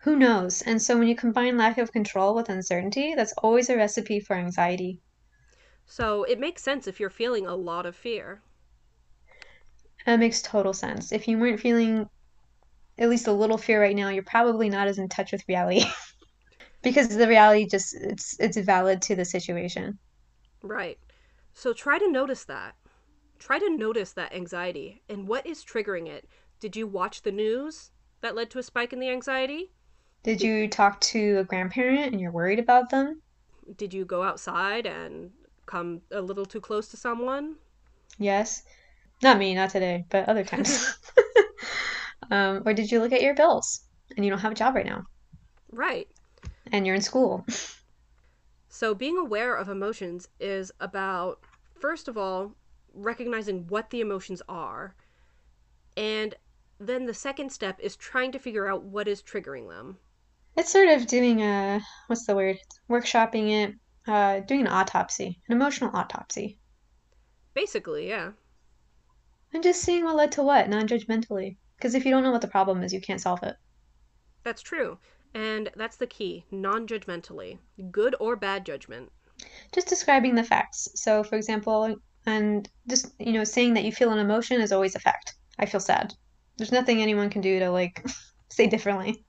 Who 0.00 0.16
knows? 0.16 0.62
And 0.62 0.80
so 0.82 0.98
when 0.98 1.08
you 1.08 1.16
combine 1.16 1.56
lack 1.56 1.78
of 1.78 1.92
control 1.92 2.34
with 2.34 2.48
uncertainty, 2.48 3.14
that's 3.14 3.32
always 3.38 3.68
a 3.70 3.76
recipe 3.76 4.20
for 4.20 4.36
anxiety. 4.36 5.00
So 5.86 6.24
it 6.24 6.38
makes 6.40 6.62
sense 6.62 6.86
if 6.86 7.00
you're 7.00 7.10
feeling 7.10 7.46
a 7.46 7.54
lot 7.54 7.86
of 7.86 7.96
fear. 7.96 8.42
That 10.04 10.18
makes 10.18 10.42
total 10.42 10.72
sense. 10.72 11.12
If 11.12 11.26
you 11.26 11.38
weren't 11.38 11.60
feeling 11.60 12.08
at 12.98 13.10
least 13.10 13.26
a 13.26 13.32
little 13.32 13.58
fear 13.58 13.80
right 13.80 13.96
now, 13.96 14.08
you're 14.08 14.22
probably 14.22 14.68
not 14.68 14.88
as 14.88 14.98
in 14.98 15.08
touch 15.08 15.32
with 15.32 15.44
reality. 15.48 15.84
because 16.82 17.08
the 17.08 17.28
reality 17.28 17.66
just 17.66 17.94
it's 17.94 18.36
it's 18.38 18.56
valid 18.58 19.02
to 19.02 19.16
the 19.16 19.24
situation. 19.24 19.98
Right. 20.62 20.98
So 21.52 21.72
try 21.72 21.98
to 21.98 22.10
notice 22.10 22.44
that. 22.44 22.74
Try 23.38 23.58
to 23.58 23.76
notice 23.76 24.12
that 24.12 24.34
anxiety 24.34 25.02
and 25.08 25.28
what 25.28 25.46
is 25.46 25.64
triggering 25.64 26.06
it. 26.08 26.28
Did 26.60 26.76
you 26.76 26.86
watch 26.86 27.22
the 27.22 27.32
news 27.32 27.90
that 28.20 28.34
led 28.34 28.50
to 28.50 28.58
a 28.58 28.62
spike 28.62 28.92
in 28.92 29.00
the 29.00 29.10
anxiety? 29.10 29.72
Did 30.22 30.40
you 30.40 30.68
talk 30.68 31.00
to 31.02 31.38
a 31.38 31.44
grandparent 31.44 32.12
and 32.12 32.20
you're 32.20 32.32
worried 32.32 32.58
about 32.58 32.90
them? 32.90 33.20
Did 33.76 33.92
you 33.92 34.04
go 34.04 34.22
outside 34.22 34.86
and 34.86 35.30
come 35.66 36.00
a 36.10 36.20
little 36.20 36.46
too 36.46 36.60
close 36.60 36.88
to 36.88 36.96
someone? 36.96 37.56
Yes. 38.18 38.62
Not 39.22 39.38
me, 39.38 39.54
not 39.54 39.70
today, 39.70 40.04
but 40.08 40.28
other 40.28 40.44
times. 40.44 40.98
um, 42.30 42.62
or 42.64 42.72
did 42.74 42.90
you 42.90 43.00
look 43.00 43.12
at 43.12 43.22
your 43.22 43.34
bills 43.34 43.80
and 44.16 44.24
you 44.24 44.30
don't 44.30 44.40
have 44.40 44.52
a 44.52 44.56
job 44.56 44.74
right 44.74 44.86
now 44.86 45.04
Right. 45.70 46.08
and 46.72 46.86
you're 46.86 46.94
in 46.94 47.02
school? 47.02 47.44
So 48.68 48.94
being 48.94 49.16
aware 49.16 49.54
of 49.54 49.68
emotions 49.68 50.28
is 50.38 50.70
about, 50.80 51.40
first 51.78 52.08
of 52.08 52.18
all, 52.18 52.52
recognizing 52.92 53.66
what 53.68 53.90
the 53.90 54.00
emotions 54.00 54.42
are. 54.48 54.94
And 55.96 56.34
then 56.78 57.06
the 57.06 57.14
second 57.14 57.50
step 57.50 57.78
is 57.80 57.96
trying 57.96 58.32
to 58.32 58.38
figure 58.38 58.68
out 58.68 58.82
what 58.82 59.08
is 59.08 59.22
triggering 59.22 59.68
them. 59.68 59.96
It's 60.56 60.70
sort 60.70 60.88
of 60.88 61.06
doing 61.06 61.40
a, 61.42 61.80
what's 62.06 62.26
the 62.26 62.34
word? 62.34 62.58
Workshopping 62.90 63.50
it, 63.50 63.74
uh, 64.06 64.40
doing 64.40 64.62
an 64.62 64.68
autopsy, 64.68 65.40
an 65.48 65.56
emotional 65.56 65.90
autopsy. 65.94 66.58
Basically, 67.54 68.08
yeah. 68.08 68.32
And 69.52 69.62
just 69.62 69.80
seeing 69.82 70.04
what 70.04 70.16
led 70.16 70.32
to 70.32 70.42
what, 70.42 70.68
non 70.68 70.86
judgmentally. 70.86 71.56
Because 71.76 71.94
if 71.94 72.04
you 72.04 72.10
don't 72.10 72.22
know 72.22 72.30
what 72.32 72.40
the 72.40 72.48
problem 72.48 72.82
is, 72.82 72.92
you 72.92 73.00
can't 73.00 73.20
solve 73.20 73.42
it. 73.42 73.56
That's 74.42 74.62
true. 74.62 74.98
And 75.34 75.70
that's 75.76 75.96
the 75.96 76.06
key 76.06 76.44
non 76.50 76.86
judgmentally, 76.86 77.58
good 77.90 78.14
or 78.20 78.36
bad 78.36 78.64
judgment. 78.64 79.12
Just 79.72 79.88
describing 79.88 80.34
the 80.34 80.44
facts. 80.44 80.88
So, 80.94 81.22
for 81.22 81.36
example, 81.36 81.96
and 82.24 82.68
just, 82.88 83.14
you 83.18 83.32
know, 83.32 83.44
saying 83.44 83.74
that 83.74 83.84
you 83.84 83.92
feel 83.92 84.10
an 84.10 84.18
emotion 84.18 84.60
is 84.60 84.72
always 84.72 84.94
a 84.94 85.00
fact. 85.00 85.34
I 85.58 85.66
feel 85.66 85.80
sad. 85.80 86.14
There's 86.56 86.72
nothing 86.72 87.02
anyone 87.02 87.28
can 87.28 87.42
do 87.42 87.58
to, 87.58 87.70
like, 87.70 88.04
say 88.48 88.66
differently. 88.66 89.24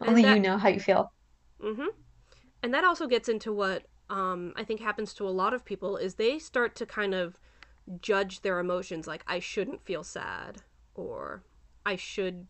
And 0.00 0.10
Only 0.10 0.22
that- 0.22 0.34
you 0.34 0.42
know 0.42 0.58
how 0.58 0.68
you 0.68 0.80
feel. 0.80 1.12
Mm-hmm. 1.62 1.88
And 2.62 2.74
that 2.74 2.84
also 2.84 3.06
gets 3.06 3.28
into 3.28 3.52
what 3.52 3.84
um, 4.10 4.52
I 4.56 4.64
think 4.64 4.80
happens 4.80 5.14
to 5.14 5.26
a 5.26 5.30
lot 5.30 5.54
of 5.54 5.64
people 5.64 5.96
is 5.96 6.14
they 6.14 6.38
start 6.38 6.74
to 6.76 6.86
kind 6.86 7.14
of 7.14 7.38
judge 8.00 8.42
their 8.42 8.58
emotions 8.58 9.06
like 9.06 9.24
I 9.26 9.38
shouldn't 9.38 9.82
feel 9.82 10.04
sad 10.04 10.62
or 10.94 11.42
I 11.90 11.96
should 11.96 12.46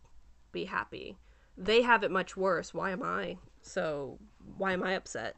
be 0.51 0.65
happy. 0.65 1.17
They 1.57 1.81
have 1.81 2.03
it 2.03 2.11
much 2.11 2.37
worse. 2.37 2.73
Why 2.75 2.91
am 2.91 3.01
I? 3.01 3.37
So 3.61 4.19
why 4.57 4.73
am 4.73 4.83
I 4.83 4.93
upset? 4.93 5.35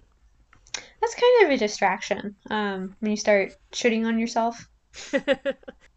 That's 0.99 1.15
kind 1.15 1.45
of 1.45 1.51
a 1.51 1.57
distraction 1.57 2.35
um, 2.49 2.95
when 2.99 3.11
you 3.11 3.17
start 3.17 3.53
shoulding 3.71 4.05
on 4.05 4.19
yourself. 4.19 4.67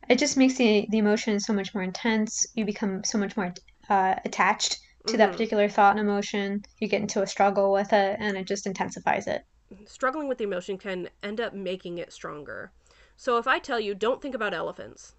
It 0.09 0.21
just 0.21 0.37
makes 0.37 0.55
the, 0.55 0.87
the 0.91 0.99
emotion 0.99 1.41
so 1.41 1.53
much 1.53 1.75
more 1.75 1.83
intense. 1.83 2.47
You 2.55 2.65
become 2.65 3.03
so 3.03 3.19
much 3.19 3.37
more 3.37 3.53
uh, 3.89 4.15
attached 4.25 4.79
to 5.09 5.17
that 5.17 5.31
Mhm. 5.31 5.33
particular 5.33 5.69
thought 5.69 5.99
and 5.99 6.01
emotion. 6.09 6.63
You 6.79 6.87
get 6.87 7.01
into 7.01 7.23
a 7.23 7.27
struggle 7.27 7.73
with 7.73 7.93
it, 7.93 8.17
and 8.21 8.37
it 8.37 8.47
just 8.47 8.67
intensifies 8.67 9.27
it. 9.27 9.43
Struggling 9.85 10.29
with 10.29 10.39
the 10.39 10.45
emotion 10.45 10.79
can 10.79 11.09
end 11.25 11.41
up 11.41 11.55
making 11.55 11.99
it 11.99 12.13
stronger. 12.13 12.71
So 13.17 13.39
if 13.39 13.49
I 13.49 13.59
tell 13.59 13.81
you 13.81 13.95
don't 13.97 14.23
think 14.23 14.35
about 14.37 14.55
elephants, 14.55 15.17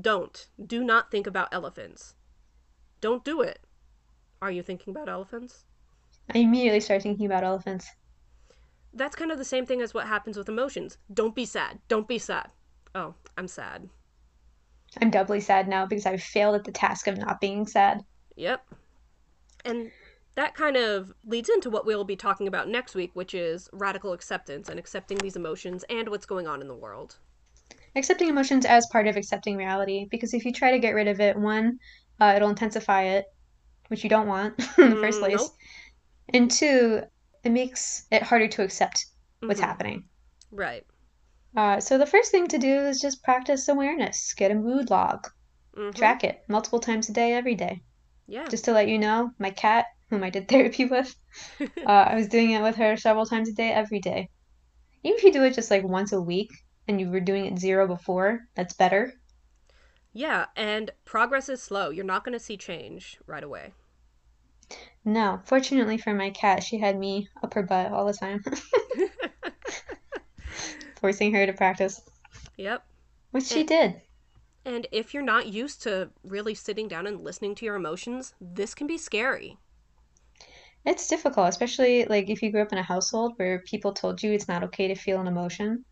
don't. 0.00 0.48
Do 0.64 0.82
not 0.84 1.10
think 1.10 1.26
about 1.26 1.48
elephants. 1.52 2.14
Don't 3.00 3.24
do 3.24 3.40
it. 3.42 3.60
Are 4.42 4.50
you 4.50 4.62
thinking 4.62 4.94
about 4.94 5.08
elephants? 5.08 5.64
I 6.34 6.38
immediately 6.38 6.80
start 6.80 7.02
thinking 7.02 7.26
about 7.26 7.44
elephants. 7.44 7.86
that's 8.92 9.16
kind 9.16 9.32
of 9.32 9.38
the 9.38 9.44
same 9.44 9.66
thing 9.66 9.80
as 9.82 9.92
what 9.92 10.06
happens 10.06 10.36
with 10.36 10.48
emotions. 10.48 10.98
Don't 11.12 11.34
be 11.34 11.44
sad. 11.44 11.80
Don't 11.88 12.06
be 12.08 12.18
sad. 12.18 12.50
Oh, 12.94 13.14
I'm 13.36 13.48
sad. 13.48 13.88
I'm 15.00 15.10
doubly 15.10 15.40
sad 15.40 15.66
now 15.68 15.84
because 15.86 16.06
I've 16.06 16.22
failed 16.22 16.54
at 16.54 16.64
the 16.64 16.72
task 16.72 17.08
of 17.08 17.18
not 17.18 17.40
being 17.40 17.66
sad. 17.66 18.04
Yep. 18.36 18.64
And 19.64 19.90
that 20.36 20.54
kind 20.54 20.76
of 20.76 21.12
leads 21.24 21.48
into 21.48 21.70
what 21.70 21.86
we'll 21.86 22.04
be 22.04 22.16
talking 22.16 22.46
about 22.46 22.68
next 22.68 22.94
week, 22.94 23.10
which 23.14 23.34
is 23.34 23.68
radical 23.72 24.12
acceptance 24.12 24.68
and 24.68 24.78
accepting 24.78 25.18
these 25.18 25.36
emotions 25.36 25.84
and 25.90 26.08
what's 26.08 26.26
going 26.26 26.46
on 26.46 26.60
in 26.60 26.68
the 26.68 26.74
world. 26.74 27.16
Accepting 27.96 28.28
emotions 28.28 28.64
as 28.66 28.86
part 28.92 29.06
of 29.06 29.16
accepting 29.16 29.56
reality, 29.56 30.06
because 30.10 30.34
if 30.34 30.44
you 30.44 30.52
try 30.52 30.70
to 30.72 30.78
get 30.78 30.94
rid 30.94 31.08
of 31.08 31.20
it, 31.20 31.36
one, 31.36 31.78
uh, 32.20 32.32
it'll 32.36 32.50
intensify 32.50 33.02
it, 33.04 33.24
which 33.88 34.04
you 34.04 34.10
don't 34.10 34.26
want 34.28 34.54
in 34.78 34.90
the 34.90 34.96
first 34.96 35.18
Mm, 35.18 35.20
place. 35.20 35.40
nope. 35.40 35.52
And 36.34 36.50
two, 36.50 37.02
it 37.44 37.50
makes 37.50 38.06
it 38.10 38.22
harder 38.22 38.48
to 38.48 38.62
accept 38.62 39.06
what's 39.46 39.60
Mhm. 39.60 39.64
happening. 39.64 40.04
Right. 40.50 40.84
Uh, 41.56 41.80
so 41.80 41.98
the 41.98 42.06
first 42.06 42.30
thing 42.30 42.46
to 42.48 42.58
do 42.58 42.86
is 42.86 43.00
just 43.00 43.22
practice 43.22 43.68
awareness. 43.68 44.34
Get 44.34 44.50
a 44.50 44.54
mood 44.54 44.90
log. 44.90 45.26
Mhm. 45.76 45.94
Track 45.94 46.24
it 46.24 46.42
multiple 46.48 46.80
times 46.80 47.08
a 47.08 47.12
day, 47.12 47.32
every 47.32 47.54
day. 47.54 47.82
Yeah. 48.26 48.48
Just 48.48 48.64
to 48.66 48.72
let 48.72 48.88
you 48.88 48.98
know, 48.98 49.30
my 49.38 49.50
cat, 49.50 49.86
whom 50.10 50.22
I 50.24 50.30
did 50.30 50.48
therapy 50.50 50.84
with, 50.86 51.14
uh, 51.86 51.90
I 52.10 52.14
was 52.16 52.28
doing 52.28 52.52
it 52.52 52.62
with 52.62 52.76
her 52.76 52.96
several 52.96 53.26
times 53.26 53.48
a 53.48 53.52
day, 53.54 53.72
every 53.72 54.00
day. 54.00 54.28
Even 55.04 55.18
if 55.18 55.24
you 55.24 55.32
do 55.32 55.44
it 55.44 55.54
just 55.54 55.70
like 55.70 55.84
once 55.84 56.12
a 56.12 56.20
week 56.20 56.50
and 56.88 57.00
you 57.00 57.10
were 57.10 57.20
doing 57.20 57.46
it 57.46 57.58
zero 57.58 57.86
before, 57.86 58.40
that's 58.54 58.74
better. 58.74 59.14
yeah, 60.12 60.46
and 60.56 60.90
progress 61.04 61.48
is 61.48 61.62
slow. 61.62 61.90
You're 61.90 62.04
not 62.04 62.24
going 62.24 62.32
to 62.34 62.44
see 62.44 62.56
change 62.56 63.18
right 63.26 63.42
away. 63.44 63.72
No, 65.04 65.40
fortunately 65.44 65.98
for 65.98 66.14
my 66.14 66.30
cat, 66.30 66.62
she 66.62 66.78
had 66.78 66.98
me 66.98 67.28
up 67.42 67.52
her 67.54 67.62
butt 67.62 67.92
all 67.92 68.06
the 68.06 68.14
time, 68.14 68.42
forcing 71.00 71.34
her 71.34 71.44
to 71.44 71.52
practice, 71.52 72.00
yep. 72.56 72.84
which 73.32 73.44
she 73.44 73.64
did. 73.64 74.00
And 74.64 74.86
if 74.92 75.12
you're 75.12 75.22
not 75.22 75.48
used 75.48 75.82
to 75.82 76.08
really 76.22 76.54
sitting 76.54 76.88
down 76.88 77.06
and 77.06 77.20
listening 77.20 77.54
to 77.56 77.66
your 77.66 77.74
emotions, 77.74 78.32
this 78.40 78.74
can 78.74 78.86
be 78.86 78.96
scary. 78.96 79.58
It's 80.86 81.08
difficult, 81.08 81.48
especially 81.48 82.06
like 82.06 82.30
if 82.30 82.42
you 82.42 82.50
grew 82.50 82.62
up 82.62 82.72
in 82.72 82.78
a 82.78 82.82
household 82.82 83.34
where 83.36 83.58
people 83.60 83.92
told 83.92 84.22
you 84.22 84.32
it's 84.32 84.48
not 84.48 84.64
okay 84.64 84.88
to 84.88 84.94
feel 84.94 85.20
an 85.20 85.26
emotion. 85.26 85.84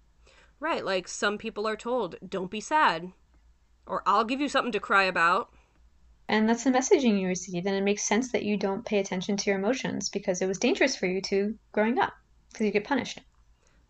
Right, 0.63 0.85
like 0.85 1.09
some 1.09 1.39
people 1.39 1.67
are 1.67 1.75
told, 1.75 2.15
don't 2.27 2.49
be 2.49 2.61
sad. 2.61 3.11
Or 3.85 4.01
I'll 4.07 4.23
give 4.23 4.41
you 4.41 4.49
something 4.49 4.71
to 4.71 4.79
cry 4.79 5.03
about. 5.03 5.51
And 6.29 6.49
that's 6.49 6.63
the 6.63 6.71
messaging 6.71 7.21
you 7.21 7.27
receive, 7.27 7.67
and 7.67 7.75
it 7.75 7.83
makes 7.83 8.05
sense 8.05 8.31
that 8.31 8.45
you 8.45 8.57
don't 8.57 8.87
pay 8.87 9.01
attention 9.01 9.37
to 9.37 9.51
your 9.51 9.59
emotions 9.59 10.09
because 10.09 10.41
it 10.41 10.47
was 10.47 10.61
dangerous 10.61 10.95
for 10.95 11.07
you 11.07 11.21
to 11.23 11.59
growing 11.73 11.99
up 11.99 12.13
because 12.53 12.65
you 12.65 12.71
get 12.71 12.85
punished. 12.85 13.19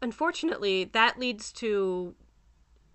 Unfortunately, 0.00 0.84
that 0.84 1.18
leads 1.18 1.52
to 1.52 2.14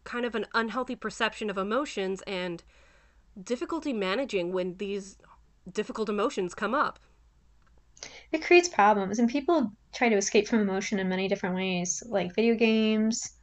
kind 0.06 0.26
of 0.26 0.34
an 0.34 0.48
unhealthy 0.56 0.96
perception 0.96 1.48
of 1.48 1.60
emotions 1.60 2.24
and 2.26 2.64
difficulty 3.44 3.94
managing 3.94 4.54
when 4.54 4.78
these 4.78 5.20
difficult 5.72 6.10
emotions 6.10 6.56
come 6.56 6.74
up. 6.74 6.98
It 8.32 8.44
creates 8.44 8.70
problems, 8.70 9.20
and 9.20 9.30
people 9.30 9.72
try 9.94 10.10
to 10.10 10.18
escape 10.18 10.48
from 10.48 10.62
emotion 10.62 10.98
in 10.98 11.08
many 11.08 11.28
different 11.28 11.56
ways, 11.56 12.02
like 12.08 12.34
video 12.34 12.56
games, 12.56 13.37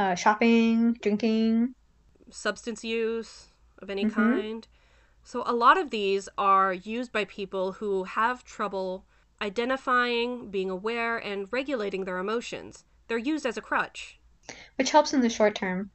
uh, 0.00 0.14
shopping, 0.14 0.94
drinking. 1.02 1.74
Substance 2.30 2.82
use 2.84 3.48
of 3.78 3.90
any 3.90 4.04
Mhm. 4.06 4.14
kind. 4.14 4.66
So, 5.22 5.42
a 5.44 5.52
lot 5.52 5.76
of 5.76 5.90
these 5.90 6.28
are 6.38 6.72
used 6.72 7.12
by 7.12 7.24
people 7.26 7.72
who 7.72 8.04
have 8.04 8.42
trouble 8.44 9.04
identifying, 9.42 10.50
being 10.50 10.70
aware, 10.70 11.18
and 11.18 11.52
regulating 11.52 12.04
their 12.04 12.18
emotions. 12.18 12.84
They're 13.08 13.18
used 13.18 13.44
as 13.46 13.56
a 13.58 13.60
crutch. 13.62 14.16
which 14.76 14.90
helps 14.90 15.12
in 15.12 15.20
the 15.20 15.28
short 15.28 15.54
term. 15.54 15.90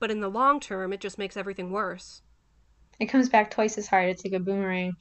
But 0.00 0.10
in 0.10 0.20
the 0.20 0.30
long 0.30 0.58
term, 0.58 0.92
it 0.92 1.00
just 1.00 1.18
makes 1.18 1.36
everything 1.36 1.70
worse. 1.70 2.22
It 2.98 3.06
comes 3.06 3.28
back 3.28 3.50
twice 3.50 3.76
as 3.78 3.86
hard. 3.86 4.08
It's 4.08 4.24
like 4.24 4.32
a 4.32 4.40
boomerang. 4.40 4.96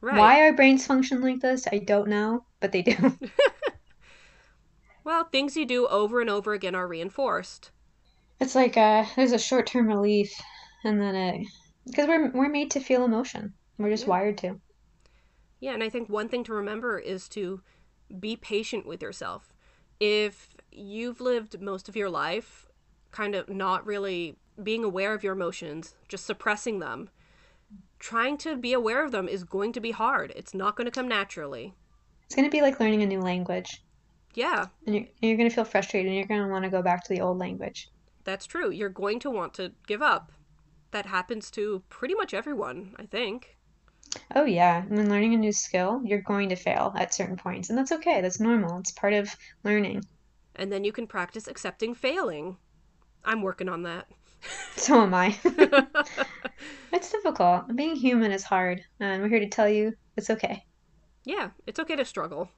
Right. 0.00 0.18
Why 0.18 0.42
our 0.42 0.52
brains 0.52 0.86
function 0.86 1.20
like 1.20 1.40
this, 1.40 1.66
I 1.70 1.78
don't 1.78 2.08
know, 2.08 2.44
but 2.60 2.72
they 2.72 2.82
do. 2.82 2.96
Well, 5.06 5.22
things 5.22 5.56
you 5.56 5.64
do 5.64 5.86
over 5.86 6.20
and 6.20 6.28
over 6.28 6.52
again 6.52 6.74
are 6.74 6.88
reinforced. 6.88 7.70
It's 8.40 8.56
like 8.56 8.76
uh, 8.76 9.04
there's 9.14 9.30
a 9.30 9.38
short 9.38 9.68
term 9.68 9.86
relief, 9.86 10.34
and 10.82 11.00
then 11.00 11.14
it 11.14 11.46
because 11.86 12.08
we're 12.08 12.32
we're 12.32 12.48
made 12.48 12.72
to 12.72 12.80
feel 12.80 13.04
emotion. 13.04 13.54
We're 13.78 13.90
just 13.90 14.02
Yeah. 14.02 14.10
wired 14.10 14.36
to. 14.38 14.60
Yeah, 15.60 15.74
and 15.74 15.82
I 15.84 15.88
think 15.88 16.08
one 16.08 16.28
thing 16.28 16.42
to 16.42 16.52
remember 16.52 16.98
is 16.98 17.28
to 17.30 17.62
be 18.18 18.34
patient 18.34 18.84
with 18.84 19.00
yourself. 19.00 19.54
If 20.00 20.56
you've 20.72 21.20
lived 21.20 21.60
most 21.60 21.88
of 21.88 21.94
your 21.94 22.10
life 22.10 22.66
kind 23.12 23.36
of 23.36 23.48
not 23.48 23.86
really 23.86 24.34
being 24.60 24.82
aware 24.82 25.14
of 25.14 25.22
your 25.22 25.34
emotions, 25.34 25.94
just 26.08 26.26
suppressing 26.26 26.80
them, 26.80 27.10
trying 28.00 28.36
to 28.38 28.56
be 28.56 28.72
aware 28.72 29.04
of 29.04 29.12
them 29.12 29.28
is 29.28 29.44
going 29.44 29.72
to 29.74 29.80
be 29.80 29.92
hard. 29.92 30.32
It's 30.34 30.52
not 30.52 30.74
going 30.74 30.86
to 30.86 30.90
come 30.90 31.06
naturally. 31.06 31.74
It's 32.24 32.34
gonna 32.34 32.50
be 32.50 32.60
like 32.60 32.80
learning 32.80 33.02
a 33.02 33.06
new 33.06 33.20
language, 33.20 33.82
Yeah, 34.36 34.66
and 34.86 34.94
you're 34.94 35.06
you're 35.20 35.36
gonna 35.36 35.50
feel 35.50 35.64
frustrated, 35.64 36.06
and 36.06 36.16
you're 36.16 36.26
gonna 36.28 36.48
want 36.52 36.64
to 36.64 36.70
go 36.70 36.82
back 36.82 37.02
to 37.04 37.12
the 37.14 37.20
old 37.22 37.38
language. 37.38 37.90
that's 38.24 38.46
true. 38.46 38.70
You're 38.70 38.88
going 39.02 39.18
to 39.20 39.30
want 39.30 39.54
to 39.54 39.72
give 39.88 40.02
up. 40.02 40.30
That 40.92 41.06
happens 41.06 41.50
to 41.52 41.82
pretty 41.88 42.14
much 42.14 42.32
everyone, 42.34 42.94
I 42.98 43.06
think. 43.06 43.56
Oh 44.34 44.44
yeah, 44.44 44.82
when 44.88 45.08
learning 45.10 45.34
a 45.34 45.38
new 45.38 45.52
skill, 45.52 46.00
you're 46.04 46.20
going 46.22 46.48
to 46.50 46.56
fail 46.56 46.92
at 46.96 47.12
certain 47.14 47.36
points, 47.36 47.68
and 47.70 47.78
that's 47.78 47.92
okay. 47.92 48.20
That's 48.20 48.38
normal. 48.40 48.78
It's 48.78 48.92
part 48.92 49.12
of 49.14 49.34
learning. 49.64 50.04
And 50.54 50.70
then 50.72 50.84
you 50.84 50.92
can 50.92 51.06
practice 51.06 51.48
accepting 51.48 51.94
failing. 51.94 52.56
I'm 53.24 53.42
working 53.42 53.68
on 53.68 53.82
that. 53.84 54.06
So 54.76 55.00
am 55.02 55.14
I. 55.14 55.36
It's 56.92 57.10
difficult. 57.10 57.74
Being 57.74 57.96
human 57.96 58.32
is 58.32 58.44
hard, 58.44 58.82
and 59.00 59.22
we're 59.22 59.28
here 59.28 59.40
to 59.40 59.48
tell 59.48 59.68
you 59.68 59.94
it's 60.16 60.30
okay. 60.30 60.64
yeah, 61.24 61.50
it's 61.66 61.78
okay 61.80 61.96
to 61.96 62.04
struggle. 62.04 62.48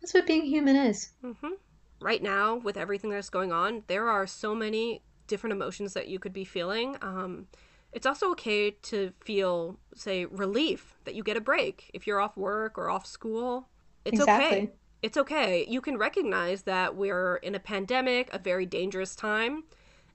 That's 0.00 0.14
what 0.14 0.26
being 0.26 0.44
human 0.44 0.76
is. 0.76 1.10
hmm 1.22 1.54
Right 2.00 2.22
now, 2.22 2.54
with 2.54 2.76
everything 2.76 3.10
that's 3.10 3.28
going 3.30 3.52
on, 3.52 3.82
there 3.88 4.08
are 4.08 4.26
so 4.26 4.54
many 4.54 5.02
different 5.26 5.52
emotions 5.52 5.94
that 5.94 6.06
you 6.06 6.20
could 6.20 6.32
be 6.32 6.44
feeling. 6.44 6.96
Um, 7.02 7.48
it's 7.92 8.06
also 8.06 8.30
okay 8.32 8.70
to 8.70 9.12
feel, 9.20 9.78
say, 9.96 10.24
relief 10.24 10.94
that 11.04 11.16
you 11.16 11.24
get 11.24 11.36
a 11.36 11.40
break 11.40 11.90
if 11.92 12.06
you're 12.06 12.20
off 12.20 12.36
work 12.36 12.78
or 12.78 12.88
off 12.88 13.04
school. 13.04 13.68
It's 14.04 14.20
okay. 14.20 14.58
Exactly. 14.58 14.72
It's 15.02 15.16
okay. 15.16 15.66
You 15.68 15.80
can 15.80 15.98
recognize 15.98 16.62
that 16.62 16.94
we're 16.94 17.36
in 17.36 17.54
a 17.56 17.60
pandemic, 17.60 18.32
a 18.32 18.38
very 18.38 18.66
dangerous 18.66 19.16
time, 19.16 19.64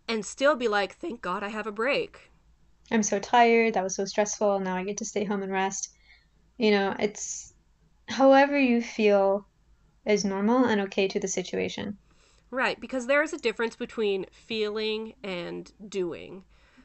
and 0.07 0.25
still 0.25 0.55
be 0.55 0.67
like, 0.69 0.95
thank 0.95 1.21
God 1.21 1.43
I 1.43 1.49
have 1.49 1.67
a 1.67 1.71
break. 1.71 2.31
I'm 2.91 3.03
so 3.03 3.19
tired. 3.19 3.73
That 3.73 3.83
was 3.83 3.95
so 3.95 4.05
stressful. 4.05 4.59
Now 4.61 4.75
I 4.77 4.83
get 4.85 4.97
to 4.97 5.05
stay 5.05 5.23
home 5.25 5.43
and 5.43 5.51
rest. 5.51 5.89
You 6.57 6.71
know, 6.71 6.95
it's 6.99 7.53
however 8.09 8.59
you 8.59 8.81
feel 8.81 9.47
is 10.05 10.25
normal 10.25 10.65
and 10.65 10.81
okay 10.81 11.07
to 11.07 11.19
the 11.19 11.27
situation. 11.27 11.97
Right, 12.51 12.79
because 12.79 13.07
there 13.07 13.23
is 13.23 13.33
a 13.33 13.37
difference 13.37 13.75
between 13.75 14.25
feeling 14.31 15.13
and 15.23 15.71
doing. 15.89 16.43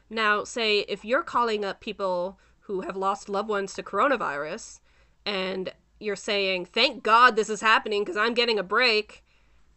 Now, 0.09 0.43
say 0.43 0.79
if 0.87 1.05
you're 1.05 1.23
calling 1.23 1.63
up 1.63 1.79
people 1.79 2.39
who 2.61 2.81
have 2.81 2.95
lost 2.95 3.29
loved 3.29 3.49
ones 3.49 3.73
to 3.73 3.83
coronavirus 3.83 4.79
and 5.25 5.71
you're 5.99 6.15
saying, 6.15 6.65
thank 6.65 7.03
God 7.03 7.35
this 7.35 7.49
is 7.49 7.61
happening 7.61 8.03
because 8.03 8.17
I'm 8.17 8.33
getting 8.33 8.57
a 8.57 8.63
break, 8.63 9.23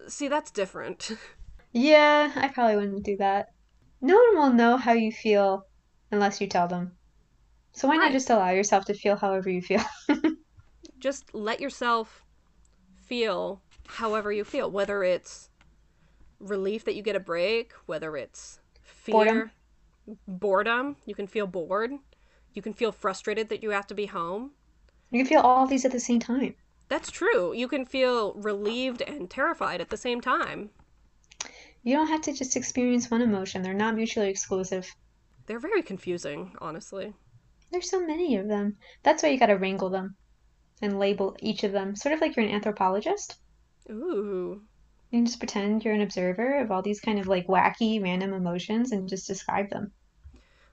see, 0.07 0.29
that's 0.29 0.51
different. 0.51 1.13
Yeah, 1.75 2.31
I 2.37 2.49
probably 2.49 2.77
wouldn't 2.77 3.03
do 3.03 3.17
that. 3.17 3.55
No 4.03 4.17
one 4.17 4.37
will 4.37 4.53
know 4.53 4.77
how 4.77 4.93
you 4.93 5.11
feel 5.11 5.67
unless 6.11 6.39
you 6.39 6.47
tell 6.47 6.69
them. 6.69 6.93
So 7.73 7.89
why 7.89 7.97
not 7.97 8.13
just 8.13 8.29
allow 8.29 8.51
yourself 8.51 8.85
to 8.87 8.95
feel 8.95 9.17
however 9.17 9.49
you 9.49 9.63
feel? 9.63 9.83
Just 10.99 11.35
let 11.35 11.61
yourself 11.61 12.23
feel 13.13 13.61
however 13.89 14.33
you 14.33 14.43
feel, 14.43 14.71
whether 14.71 15.05
it's 15.05 15.51
relief 16.41 16.83
that 16.87 16.95
you 16.95 17.03
get 17.03 17.15
a 17.15 17.21
break, 17.21 17.73
whether 17.85 18.17
it's 18.17 18.61
fear, 18.83 19.13
Boredom. 19.13 19.51
boredom, 20.27 20.97
you 21.05 21.15
can 21.15 21.27
feel 21.27 21.47
bored, 21.47 21.93
you 22.55 22.63
can 22.63 22.73
feel 22.73 22.91
frustrated 22.91 23.51
that 23.51 23.63
you 23.63 23.69
have 23.69 23.87
to 23.89 23.95
be 23.95 24.07
home. 24.07 24.53
You 25.11 25.21
can 25.21 25.27
feel 25.29 25.43
all 25.43 25.67
these 25.67 25.85
at 25.85 25.93
the 25.93 26.01
same 26.01 26.21
time. 26.21 26.57
That's 26.89 27.11
true. 27.11 27.53
You 27.53 27.69
can 27.69 27.85
feel 27.85 28.33
relieved 28.33 29.03
and 29.03 29.29
terrified 29.29 29.83
at 29.83 29.91
the 29.91 29.99
same 29.99 30.23
time. 30.23 30.71
You 31.83 31.95
don't 31.97 32.09
have 32.09 32.23
to 32.23 32.33
just 32.33 32.57
experience 32.57 33.11
one 33.11 33.21
emotion. 33.21 33.63
They're 33.63 33.75
not 33.75 33.95
mutually 33.95 34.31
exclusive. 34.31 34.97
They're 35.47 35.59
very 35.61 35.83
confusing, 35.83 36.57
honestly. 36.61 37.15
There's 37.71 37.91
so 37.91 38.01
many 38.07 38.37
of 38.37 38.49
them. 38.49 38.79
That's 39.03 39.23
why 39.23 39.29
you 39.31 39.39
gotta 39.39 39.59
wrangle 39.59 39.91
them 39.91 40.17
and 40.83 40.99
label 40.99 41.37
each 41.41 41.65
of 41.65 41.73
them, 41.73 41.97
sort 41.97 42.15
of 42.15 42.21
like 42.21 42.37
you're 42.37 42.45
an 42.45 42.53
anthropologist. 42.53 43.37
Ooh. 43.91 44.61
You 45.11 45.19
can 45.19 45.27
just 45.27 45.39
pretend 45.39 45.85
you're 45.85 45.95
an 45.95 46.01
observer 46.03 46.61
of 46.61 46.71
all 46.71 46.83
these 46.83 47.01
kind 47.01 47.19
of 47.19 47.27
like 47.27 47.47
wacky, 47.47 48.03
random 48.03 48.33
emotions 48.33 48.93
and 48.93 49.09
just 49.09 49.27
describe 49.27 49.71
them. 49.71 49.93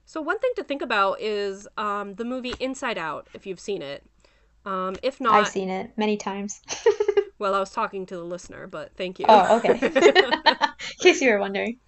So, 0.06 0.20
one 0.20 0.38
thing 0.38 0.50
to 0.56 0.64
think 0.64 0.82
about 0.82 1.20
is 1.20 1.68
um, 1.76 2.14
the 2.14 2.24
movie 2.24 2.54
Inside 2.58 2.98
Out, 2.98 3.28
if 3.32 3.46
you've 3.46 3.60
seen 3.60 3.80
it. 3.80 4.04
Um, 4.66 4.96
if 5.02 5.20
not, 5.20 5.34
I've 5.34 5.48
seen 5.48 5.70
it 5.70 5.92
many 5.96 6.16
times. 6.16 6.60
well, 7.38 7.54
I 7.54 7.60
was 7.60 7.70
talking 7.70 8.06
to 8.06 8.16
the 8.16 8.24
listener, 8.24 8.66
but 8.66 8.92
thank 8.96 9.18
you. 9.18 9.26
Oh, 9.28 9.58
okay. 9.58 9.78
In 9.82 10.98
case 11.00 11.20
you 11.20 11.30
were 11.30 11.38
wondering. 11.38 11.78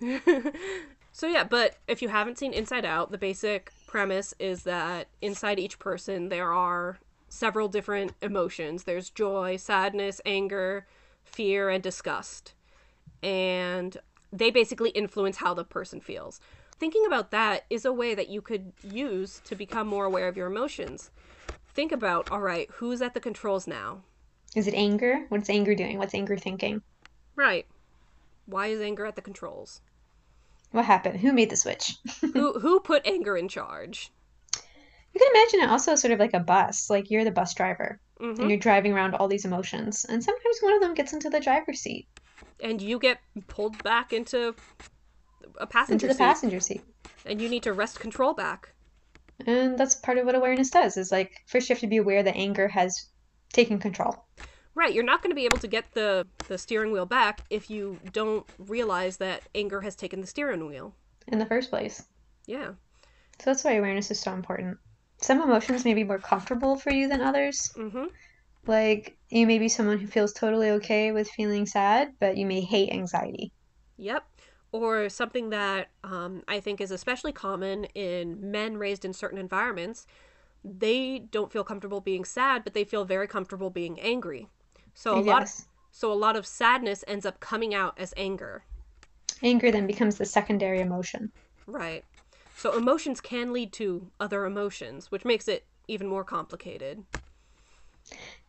so, 1.11 1.26
yeah, 1.26 1.44
but 1.44 1.76
if 1.88 2.00
you 2.00 2.08
haven't 2.08 2.38
seen 2.38 2.52
Inside 2.52 2.85
Out, 2.85 3.11
the 3.11 3.18
basic 3.18 3.72
premise 3.87 4.35
is 4.38 4.62
that 4.62 5.08
inside 5.20 5.58
each 5.58 5.78
person 5.78 6.28
there 6.28 6.52
are 6.52 6.98
several 7.33 7.66
different 7.66 8.12
emotions 8.21 8.85
there's 8.85 9.09
joy, 9.11 9.57
sadness, 9.57 10.21
anger, 10.27 10.87
fear, 11.25 11.71
and 11.71 11.83
disgust. 11.83 12.53
And 13.23 13.97
they 14.33 14.51
basically 14.51 14.90
influence 14.90 15.38
how 15.38 15.55
the 15.55 15.64
person 15.64 16.01
feels. 16.01 16.40
Thinking 16.79 17.05
about 17.07 17.31
that 17.31 17.64
is 17.71 17.85
a 17.85 17.92
way 17.92 18.14
that 18.14 18.29
you 18.29 18.42
could 18.42 18.73
use 18.83 19.40
to 19.45 19.55
become 19.55 19.87
more 19.87 20.05
aware 20.05 20.29
of 20.29 20.37
your 20.37 20.49
emotions. 20.49 21.11
Think 21.75 21.90
about, 21.92 22.31
all 22.31 22.40
right, 22.40 22.68
who's 22.75 23.01
at 23.01 23.14
the 23.14 23.21
controls 23.21 23.66
now? 23.66 24.03
Is 24.55 24.66
it 24.66 24.75
anger? 24.75 25.25
What's 25.29 25.49
anger 25.49 25.75
doing? 25.75 25.97
What's 25.97 26.14
anger 26.14 26.37
thinking? 26.37 26.83
Right. 27.35 27.66
Why 28.45 28.66
is 28.66 28.81
anger 28.81 29.07
at 29.07 29.16
the 29.16 29.23
controls? 29.23 29.81
What 30.73 30.85
happened? 30.85 31.21
Who 31.21 31.33
made 31.33 31.51
the 31.51 31.57
switch? 31.57 31.97
who 32.21 32.59
who 32.61 32.81
put 32.81 33.07
anger 33.07 33.37
in 33.37 33.49
charge? 33.49 34.11
You 35.14 35.20
can 35.20 35.31
imagine 35.35 35.61
it 35.61 35.70
also 35.72 35.94
sort 35.94 36.12
of 36.12 36.18
like 36.20 36.35
a 36.35 36.40
bus. 36.40 36.88
Like 36.88 37.11
you're 37.11 37.25
the 37.25 37.31
bus 37.31 37.55
driver 37.55 38.01
hmm 38.18 38.40
and 38.40 38.48
you're 38.48 38.59
driving 38.59 38.92
around 38.92 39.14
all 39.14 39.29
these 39.29 39.44
emotions. 39.44 40.05
And 40.09 40.22
sometimes 40.25 40.59
one 40.61 40.75
of 40.75 40.81
them 40.81 40.94
gets 40.94 41.12
into 41.12 41.29
the 41.29 41.40
driver's 41.40 41.81
seat, 41.81 42.07
And 42.61 42.81
you 42.81 42.98
get 42.98 43.18
pulled 43.48 43.83
back 43.83 44.12
into 44.12 44.55
a 45.59 45.66
passenger 45.66 45.94
into 45.94 46.09
the 46.09 46.14
seat, 46.14 46.18
passenger 46.18 46.61
seat. 46.61 46.83
and 47.27 47.40
you 47.40 47.48
need 47.48 47.62
to 47.64 47.72
wrest 47.72 47.98
control 48.01 48.33
back. 48.33 48.75
And 49.46 49.77
that's 49.77 49.96
part 49.96 50.18
of 50.18 50.25
what 50.27 50.35
awareness 50.37 50.70
does 50.70 50.96
is 50.96 51.11
like 51.11 51.33
first 51.46 51.68
you 51.68 51.75
have 51.75 51.81
to 51.81 51.87
be 51.88 51.96
aware 51.96 52.22
that 52.22 52.37
anger 52.37 52.68
has 52.68 53.09
taken 53.53 53.79
control. 53.79 54.25
Right, 54.75 54.94
you're 54.94 55.05
not 55.05 55.20
going 55.22 55.31
to 55.33 55.35
be 55.35 55.44
able 55.44 55.59
to 55.59 55.68
get 55.68 55.92
the 55.94 56.27
the 56.48 56.57
steering 56.57 56.92
wheel 56.92 57.07
back 57.07 57.42
if 57.51 57.68
you 57.70 57.98
don't 58.12 58.46
realize 58.59 59.16
that 59.18 59.42
anger 59.55 59.81
has 59.83 59.94
taken 59.96 60.20
the 60.20 60.27
steering 60.27 60.66
wheel. 60.66 60.94
in 61.27 61.38
the 61.38 61.46
first 61.46 61.70
place. 61.70 62.05
Yeah. 62.46 62.72
So 63.40 63.51
that's 63.51 63.64
why 63.64 63.72
awareness 63.72 64.11
is 64.11 64.20
so 64.20 64.33
important. 64.33 64.79
Some 65.22 65.40
emotions 65.40 65.87
may 65.87 65.94
be 65.94 66.04
more 66.04 66.18
comfortable 66.18 66.76
for 66.76 66.90
you 66.90 67.08
than 67.08 67.22
others. 67.22 67.70
Mhm. 67.76 68.08
Like 68.66 69.18
you 69.30 69.46
may 69.46 69.58
be 69.58 69.68
someone 69.68 69.98
who 69.98 70.06
feels 70.06 70.32
totally 70.32 70.70
okay 70.70 71.12
with 71.12 71.30
feeling 71.30 71.66
sad, 71.66 72.14
but 72.20 72.37
you 72.37 72.46
may 72.46 72.61
hate 72.62 72.92
anxiety. 72.92 73.52
Yep. 73.96 74.24
Or 74.72 75.08
something 75.08 75.50
that 75.50 75.88
um, 76.02 76.42
I 76.48 76.61
think 76.61 76.80
is 76.80 76.90
especially 76.90 77.32
common 77.32 77.85
in 77.94 78.50
men 78.50 78.78
raised 78.78 79.04
in 79.04 79.12
certain 79.12 79.38
environments. 79.38 80.06
They 80.64 81.20
don't 81.20 81.52
feel 81.52 81.64
comfortable 81.64 82.00
being 82.00 82.24
sad, 82.24 82.64
but 82.64 82.74
they 82.74 82.85
feel 82.85 83.04
very 83.04 83.26
comfortable 83.28 83.70
being 83.70 84.00
angry. 84.00 84.48
So 84.94 85.18
a 85.18 85.20
lot 85.20 85.46
Yes. 85.46 85.66
so 85.92 86.12
a 86.12 86.14
lot 86.14 86.37
of 86.37 86.46
sadness 86.46 87.04
ends 87.08 87.26
up 87.26 87.40
coming 87.40 87.74
out 87.74 87.98
as 87.98 88.14
anger. 88.16 88.64
Anger 89.42 89.70
then 89.70 89.87
becomes 89.87 90.16
the 90.16 90.24
secondary 90.24 90.80
emotion. 90.80 91.32
Right. 91.66 92.04
So 92.56 92.76
emotions 92.76 93.20
can 93.20 93.52
lead 93.52 93.72
to 93.74 94.10
other 94.20 94.44
emotions, 94.44 95.10
which 95.10 95.24
makes 95.24 95.48
it 95.48 95.64
even 95.88 96.06
more 96.06 96.24
complicated. 96.24 97.04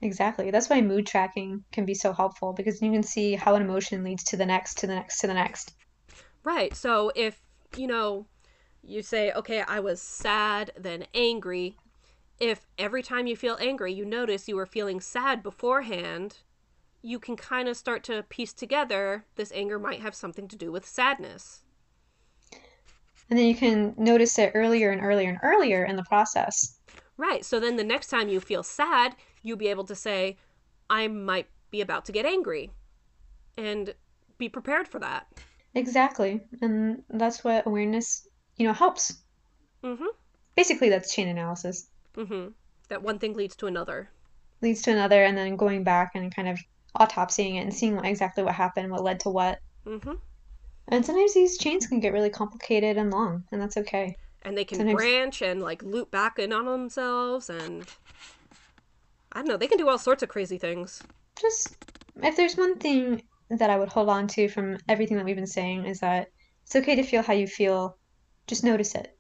Exactly. 0.02 0.52
That's 0.52 0.70
why 0.70 0.82
mood 0.82 1.08
tracking 1.08 1.64
can 1.72 1.86
be 1.86 1.94
so 1.94 2.14
helpful 2.14 2.54
because 2.54 2.82
you 2.82 2.92
can 2.92 3.04
see 3.04 3.34
how 3.34 3.56
an 3.56 3.62
emotion 3.62 4.04
leads 4.04 4.24
to 4.26 4.38
the 4.38 4.46
next, 4.46 4.78
to 4.80 4.88
the 4.88 4.96
next, 4.96 5.20
to 5.20 5.28
the 5.28 5.34
next. 5.34 5.74
Right. 6.44 6.76
So 6.76 7.12
if, 7.16 7.42
you 7.76 7.88
know, 7.88 8.26
you 8.84 9.02
say, 9.02 9.32
okay, 9.32 9.62
I 9.62 9.80
was 9.80 10.02
sad, 10.02 10.72
then 10.78 11.06
angry, 11.14 11.78
if 12.40 12.66
every 12.78 13.02
time 13.02 13.28
you 13.28 13.36
feel 13.36 13.58
angry, 13.62 13.94
you 13.94 14.06
notice 14.06 14.48
you 14.48 14.58
were 14.58 14.66
feeling 14.66 15.00
sad 15.00 15.42
beforehand, 15.42 16.40
you 17.02 17.20
can 17.20 17.36
kind 17.36 17.70
of 17.70 17.78
start 17.78 18.04
to 18.06 18.24
piece 18.24 18.54
together 18.54 19.26
this 19.36 19.52
anger 19.54 19.80
might 19.80 20.02
have 20.02 20.16
something 20.16 20.48
to 20.50 20.58
do 20.58 20.72
with 20.72 20.86
sadness. 20.86 21.64
And 23.34 23.40
then 23.40 23.48
you 23.48 23.56
can 23.56 23.96
notice 23.98 24.38
it 24.38 24.52
earlier 24.54 24.92
and 24.92 25.02
earlier 25.02 25.28
and 25.28 25.40
earlier 25.42 25.84
in 25.86 25.96
the 25.96 26.04
process. 26.04 26.78
Right. 27.18 27.44
So 27.44 27.60
then 27.60 27.78
the 27.78 27.84
next 27.84 28.10
time 28.12 28.30
you 28.30 28.40
feel 28.40 28.62
sad, 28.62 29.16
you'll 29.42 29.58
be 29.58 29.70
able 29.70 29.86
to 29.86 29.96
say, 29.96 30.38
I 30.88 31.08
might 31.08 31.48
be 31.72 31.82
about 31.82 32.06
to 32.06 32.12
get 32.12 32.28
angry. 32.28 32.70
and 33.58 33.96
be 34.38 34.50
prepared 34.50 34.88
for 34.88 35.00
that. 35.00 35.26
Exactly. 35.74 36.42
And 36.62 37.02
that's 37.10 37.44
what 37.44 37.66
awareness, 37.66 38.28
you 38.58 38.68
know, 38.68 38.74
helps. 38.74 39.18
Mm-hmm. 39.84 40.06
Basically, 40.56 40.90
that's 40.90 41.12
chain 41.12 41.28
analysis. 41.28 41.90
Mhm. 42.16 42.54
That 42.90 43.02
one 43.02 43.18
thing 43.18 43.34
leads 43.34 43.56
to 43.56 43.66
another. 43.66 44.12
Leads 44.62 44.84
to 44.84 44.92
another, 44.92 45.24
and 45.24 45.36
then 45.36 45.56
going 45.56 45.84
back 45.84 46.12
and 46.14 46.36
kind 46.36 46.50
of 46.50 46.60
autopsying 47.00 47.56
it 47.56 47.64
and 47.64 47.74
seeing 47.74 47.96
what, 47.96 48.06
exactly 48.06 48.44
what 48.44 48.54
happened, 48.54 48.92
what 48.92 49.02
led 49.02 49.20
to 49.22 49.30
what. 49.30 49.58
Mhm. 49.88 50.20
And 50.88 51.06
sometimes 51.06 51.34
these 51.34 51.58
chains 51.58 51.88
can 51.88 52.00
get 52.00 52.14
really 52.14 52.30
complicated 52.30 52.98
and 52.98 53.12
long, 53.12 53.44
and 53.52 53.62
that's 53.62 53.78
okay. 53.78 54.18
And 54.44 54.58
they 54.58 54.66
can 54.66 54.78
Sometimes- 54.78 54.98
branch 54.98 55.42
and 55.42 55.62
like 55.62 55.82
loop 55.84 56.12
back 56.12 56.38
in 56.40 56.52
on 56.52 56.66
themselves 56.66 57.50
and 57.50 57.86
I 59.32 59.40
don't 59.40 59.48
know, 59.48 59.58
they 59.58 59.68
can 59.68 59.78
do 59.78 59.90
all 59.90 59.98
sorts 59.98 60.22
of 60.22 60.30
crazy 60.30 60.58
things. 60.58 61.02
Just 61.40 61.78
if 62.22 62.36
there's 62.36 62.56
one 62.58 62.78
thing 62.78 63.24
that 63.50 63.70
I 63.70 63.80
would 63.80 63.90
hold 63.90 64.10
on 64.10 64.28
to 64.28 64.48
from 64.50 64.78
everything 64.90 65.18
that 65.18 65.26
we've 65.26 65.36
been 65.36 65.48
saying 65.48 65.86
is 65.86 66.00
that 66.02 66.28
it's 66.64 66.76
okay 66.76 66.96
to 66.96 67.04
feel 67.04 67.22
how 67.24 67.34
you 67.34 67.48
feel. 67.48 67.98
Just 68.46 68.64
notice 68.64 68.94
it. 68.96 69.18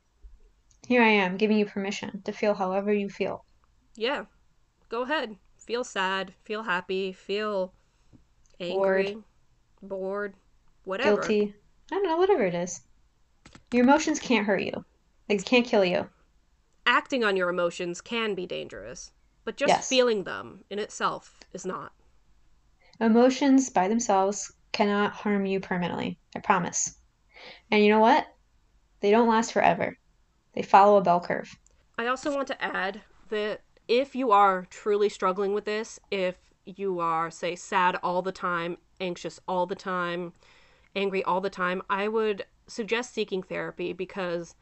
Here 0.87 1.01
I 1.01 1.07
am 1.09 1.37
giving 1.37 1.57
you 1.57 1.65
permission 1.65 2.21
to 2.25 2.31
feel 2.33 2.53
however 2.53 2.93
you 2.93 3.09
feel. 3.09 3.45
Yeah. 3.95 4.25
Go 4.89 5.03
ahead. 5.03 5.37
Feel 5.57 5.85
sad, 5.85 6.33
feel 6.43 6.61
happy, 6.63 7.13
feel 7.13 7.73
angry, 8.59 9.17
bored, 9.81 10.33
whatever. 10.83 11.17
Guilty. 11.17 11.55
I 11.91 11.95
don't 11.95 12.03
know, 12.03 12.17
whatever 12.17 12.43
it 12.45 12.55
is. 12.55 12.81
Your 13.71 13.83
emotions 13.83 14.19
can't 14.19 14.45
hurt 14.45 14.61
you. 14.61 14.85
They 15.27 15.37
can't 15.37 15.65
kill 15.65 15.85
you. 15.85 16.09
Acting 16.85 17.23
on 17.23 17.37
your 17.37 17.49
emotions 17.49 18.01
can 18.01 18.35
be 18.35 18.45
dangerous, 18.45 19.11
but 19.45 19.57
just 19.57 19.69
Yes. 19.69 19.89
feeling 19.89 20.23
them 20.23 20.63
in 20.69 20.79
itself 20.79 21.39
is 21.53 21.65
not. 21.65 21.93
Emotions 22.99 23.69
by 23.69 23.87
themselves 23.87 24.51
cannot 24.71 25.13
harm 25.13 25.45
you 25.45 25.59
permanently. 25.59 26.19
I 26.35 26.39
promise. 26.39 26.95
And 27.71 27.83
you 27.83 27.89
know 27.89 27.99
what? 27.99 28.27
They 28.99 29.11
don't 29.11 29.29
last 29.29 29.53
forever. 29.53 29.97
They 30.53 30.61
follow 30.61 30.97
a 30.97 31.01
bell 31.01 31.19
curve. 31.19 31.49
I 31.97 32.07
also 32.07 32.33
want 32.33 32.47
to 32.47 32.63
add 32.63 33.01
that 33.29 33.61
if 33.87 34.15
you 34.15 34.31
are 34.31 34.65
truly 34.69 35.09
struggling 35.09 35.53
with 35.53 35.65
this, 35.65 35.99
if 36.11 36.35
you 36.65 36.99
are, 36.99 37.29
say, 37.29 37.55
sad 37.55 37.97
all 38.01 38.21
the 38.21 38.31
time, 38.31 38.77
anxious 38.99 39.39
all 39.47 39.65
the 39.65 39.75
time, 39.75 40.33
angry 40.95 41.23
all 41.23 41.41
the 41.41 41.49
time, 41.49 41.81
I 41.89 42.07
would 42.07 42.45
suggest 42.67 43.13
seeking 43.13 43.43
therapy 43.43 43.93
because, 43.93 44.55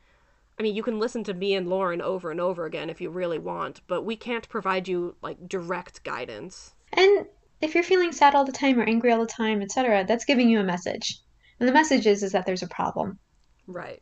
I 0.60 0.64
mean, 0.64 0.76
you 0.76 0.84
can 0.84 1.00
listen 1.00 1.24
to 1.26 1.34
me 1.34 1.54
and 1.54 1.68
Lauren 1.68 2.02
over 2.02 2.32
and 2.32 2.40
over 2.40 2.66
again 2.66 2.90
if 2.90 3.02
you 3.02 3.10
really 3.10 3.40
want, 3.40 3.82
but 3.88 4.04
we 4.04 4.16
can't 4.16 4.50
provide 4.50 4.88
you 4.88 5.16
like 5.22 5.48
direct 5.48 6.04
guidance. 6.04 6.74
And 6.94 7.26
if 7.62 7.76
you're 7.76 7.84
feeling 7.84 8.12
sad 8.12 8.34
all 8.36 8.46
the 8.46 8.52
time 8.52 8.80
or 8.80 8.84
angry 8.84 9.12
all 9.12 9.20
the 9.20 9.28
time, 9.28 9.62
etc., 9.62 10.06
that's 10.08 10.26
giving 10.26 10.50
you 10.50 10.60
a 10.60 10.64
message. 10.64 11.20
And 11.60 11.70
the 11.70 11.74
message 11.74 12.08
is, 12.08 12.24
is 12.24 12.32
that 12.32 12.46
there's 12.46 12.64
a 12.64 12.68
problem 12.68 13.20
Right. 13.68 14.02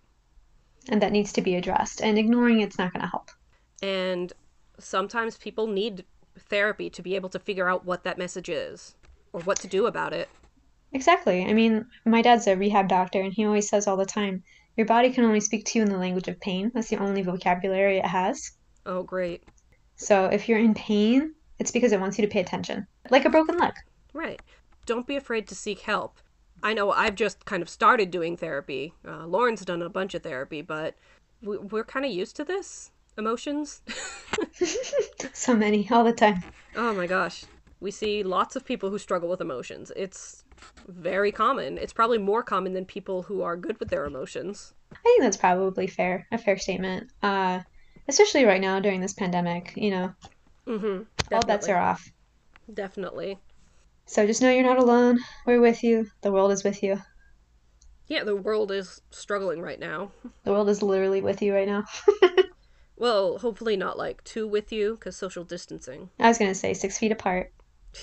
and 0.88 1.02
that 1.02 1.12
needs 1.12 1.34
to 1.34 1.42
be 1.42 1.56
addressed. 1.56 2.02
And 2.02 2.18
ignoring 2.18 2.62
it's 2.62 2.78
not 2.78 2.94
going 2.94 3.02
to 3.02 3.10
help. 3.10 3.32
And 3.82 4.32
sometimes 4.80 5.38
people 5.38 5.68
need 5.68 6.06
therapy 6.38 6.90
to 6.90 7.02
be 7.02 7.16
able 7.16 7.30
to 7.30 7.40
figure 7.40 7.68
out 7.68 7.86
what 7.86 8.04
that 8.04 8.18
message 8.18 8.48
is 8.50 8.96
or 9.34 9.42
what 9.42 9.60
to 9.60 9.68
do 9.68 9.88
about 9.88 10.14
it. 10.14 10.30
Exactly. 10.92 11.46
I 11.46 11.54
mean, 11.54 11.86
my 12.06 12.22
dad's 12.22 12.48
a 12.48 12.56
rehab 12.56 12.88
doctor, 12.88 13.22
and 13.22 13.34
he 13.34 13.46
always 13.46 13.70
says 13.70 13.88
all 13.88 13.98
the 13.98 14.06
time, 14.06 14.44
your 14.76 14.86
body 14.86 15.12
can 15.12 15.26
only 15.26 15.40
speak 15.40 15.66
to 15.66 15.80
you 15.80 15.84
in 15.84 15.92
the 15.92 15.98
language 15.98 16.28
of 16.28 16.40
pain. 16.40 16.72
That's 16.74 16.90
the 16.90 16.98
only 16.98 17.22
vocabulary 17.22 17.98
it 17.98 18.06
has. 18.06 18.52
Oh, 18.86 19.04
great. 19.04 19.44
So 19.98 20.26
if 20.26 20.48
you're 20.48 20.60
in 20.60 20.74
pain, 20.74 21.34
it's 21.60 21.72
because 21.72 21.92
it 21.92 22.00
wants 22.00 22.18
you 22.18 22.26
to 22.26 22.32
pay 22.32 22.40
attention. 22.40 22.88
Like 23.10 23.26
a 23.26 23.30
broken 23.30 23.58
leg. 23.58 23.74
Right. 24.14 24.42
Don't 24.86 25.06
be 25.06 25.16
afraid 25.18 25.48
to 25.50 25.56
seek 25.56 25.82
help. 25.82 26.18
I 26.64 26.74
know 26.74 26.92
I've 26.92 27.16
just 27.16 27.46
kind 27.46 27.62
of 27.62 27.70
started 27.70 28.10
doing 28.10 28.36
therapy. 28.38 28.94
Uh, 29.08 29.26
Lauren's 29.28 29.64
done 29.66 29.82
a 29.82 29.90
bunch 29.90 30.14
of 30.14 30.24
therapy, 30.24 30.62
but 30.62 30.96
we, 31.42 31.58
we're 31.58 31.84
kind 31.84 32.06
of 32.06 32.12
used 32.12 32.36
to 32.38 32.44
this 32.44 32.92
emotions. 33.18 33.82
So 35.34 35.56
many, 35.56 35.88
all 35.92 36.04
the 36.04 36.14
time. 36.14 36.44
oh 36.76 36.94
my 36.94 37.08
gosh. 37.08 37.44
We 37.80 37.92
see 37.92 38.24
lots 38.24 38.56
of 38.56 38.66
people 38.66 38.90
who 38.90 38.98
struggle 38.98 39.30
with 39.30 39.40
emotions. 39.42 39.92
It's 39.96 40.44
very 40.88 41.32
common. 41.32 41.78
It's 41.78 41.94
probably 41.94 42.18
more 42.18 42.44
common 42.44 42.74
than 42.74 42.86
people 42.86 43.24
who 43.24 43.42
are 43.42 43.56
good 43.58 43.80
with 43.80 43.90
their 43.90 44.06
emotions. 44.06 44.74
I 44.94 44.98
think 45.04 45.22
that's 45.22 45.38
probably 45.38 45.88
fair, 45.88 46.28
a 46.32 46.38
fair 46.38 46.58
statement. 46.58 47.12
Uh, 47.22 47.60
especially 48.08 48.46
right 48.46 48.62
now 48.62 48.80
during 48.80 49.02
this 49.02 49.14
pandemic, 49.14 49.74
you 49.76 49.92
know, 49.92 50.14
Mm-hmm. 50.68 51.34
all 51.34 51.44
bets 51.46 51.68
are 51.70 51.78
off. 51.78 52.04
Definitely. 52.72 53.40
So 54.06 54.26
just 54.26 54.42
know 54.42 54.50
you're 54.52 54.64
not 54.64 54.78
alone. 54.78 55.20
We're 55.46 55.62
with 55.62 55.84
you. 55.84 56.08
The 56.22 56.32
world 56.32 56.52
is 56.52 56.64
with 56.64 56.84
you. 56.84 57.02
Yeah, 58.08 58.24
the 58.24 58.36
world 58.36 58.72
is 58.72 59.02
struggling 59.12 59.62
right 59.62 59.80
now. 59.80 60.12
The 60.44 60.52
world 60.52 60.70
is 60.70 60.82
literally 60.82 61.22
with 61.22 61.42
you 61.42 61.54
right 61.54 61.68
now. 61.68 61.86
Well, 62.98 63.38
hopefully 63.38 63.78
not 63.78 63.98
like 63.98 64.22
too 64.26 64.46
with 64.46 64.74
you, 64.74 64.96
because 64.96 65.16
social 65.16 65.46
distancing. 65.46 66.10
I 66.20 66.28
was 66.28 66.38
gonna 66.38 66.54
say 66.54 66.74
six 66.74 66.98
feet 66.98 67.14
apart. 67.14 67.54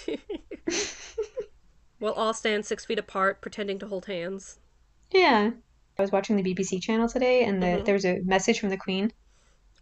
We'll 2.06 2.14
all 2.14 2.32
stand 2.32 2.64
six 2.64 2.84
feet 2.84 3.00
apart, 3.00 3.40
pretending 3.40 3.80
to 3.80 3.88
hold 3.88 4.06
hands. 4.06 4.60
Yeah. 5.10 5.50
I 5.98 6.02
was 6.02 6.12
watching 6.12 6.36
the 6.36 6.42
BBC 6.44 6.80
channel 6.80 7.08
today, 7.08 7.42
and 7.42 7.60
the, 7.60 7.66
Mhm. 7.66 7.84
there 7.84 7.94
was 7.94 8.04
a 8.04 8.20
message 8.20 8.60
from 8.60 8.68
the 8.68 8.76
Queen 8.76 9.12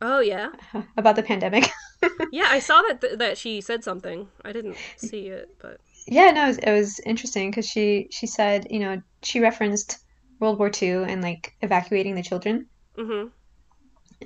Oh 0.00 0.20
yeah, 0.20 0.48
about 0.96 1.16
the 1.16 1.22
pandemic. 1.22 1.68
yeah. 2.32 2.46
I 2.48 2.60
saw 2.60 2.80
that 2.80 3.02
th- 3.02 3.18
that 3.18 3.37
she 3.37 3.60
said 3.60 3.84
something. 3.84 4.28
I 4.42 4.52
didn't 4.52 4.78
see 4.96 5.26
it, 5.28 5.54
but 5.60 5.80
Yeah, 6.06 6.30
no, 6.30 6.44
it 6.44 6.46
was, 6.46 6.58
it 6.58 6.70
was 6.72 6.98
interesting 7.00 7.50
because 7.50 7.68
she 7.68 8.08
she 8.10 8.26
said, 8.26 8.68
you 8.70 8.78
know, 8.80 9.02
she 9.22 9.40
referenced 9.40 9.98
World 10.40 10.58
War 10.58 10.70
II 10.82 11.04
and 11.04 11.20
like 11.20 11.54
evacuating 11.60 12.14
the 12.14 12.22
children 12.22 12.68
mm-hmm. 12.96 13.28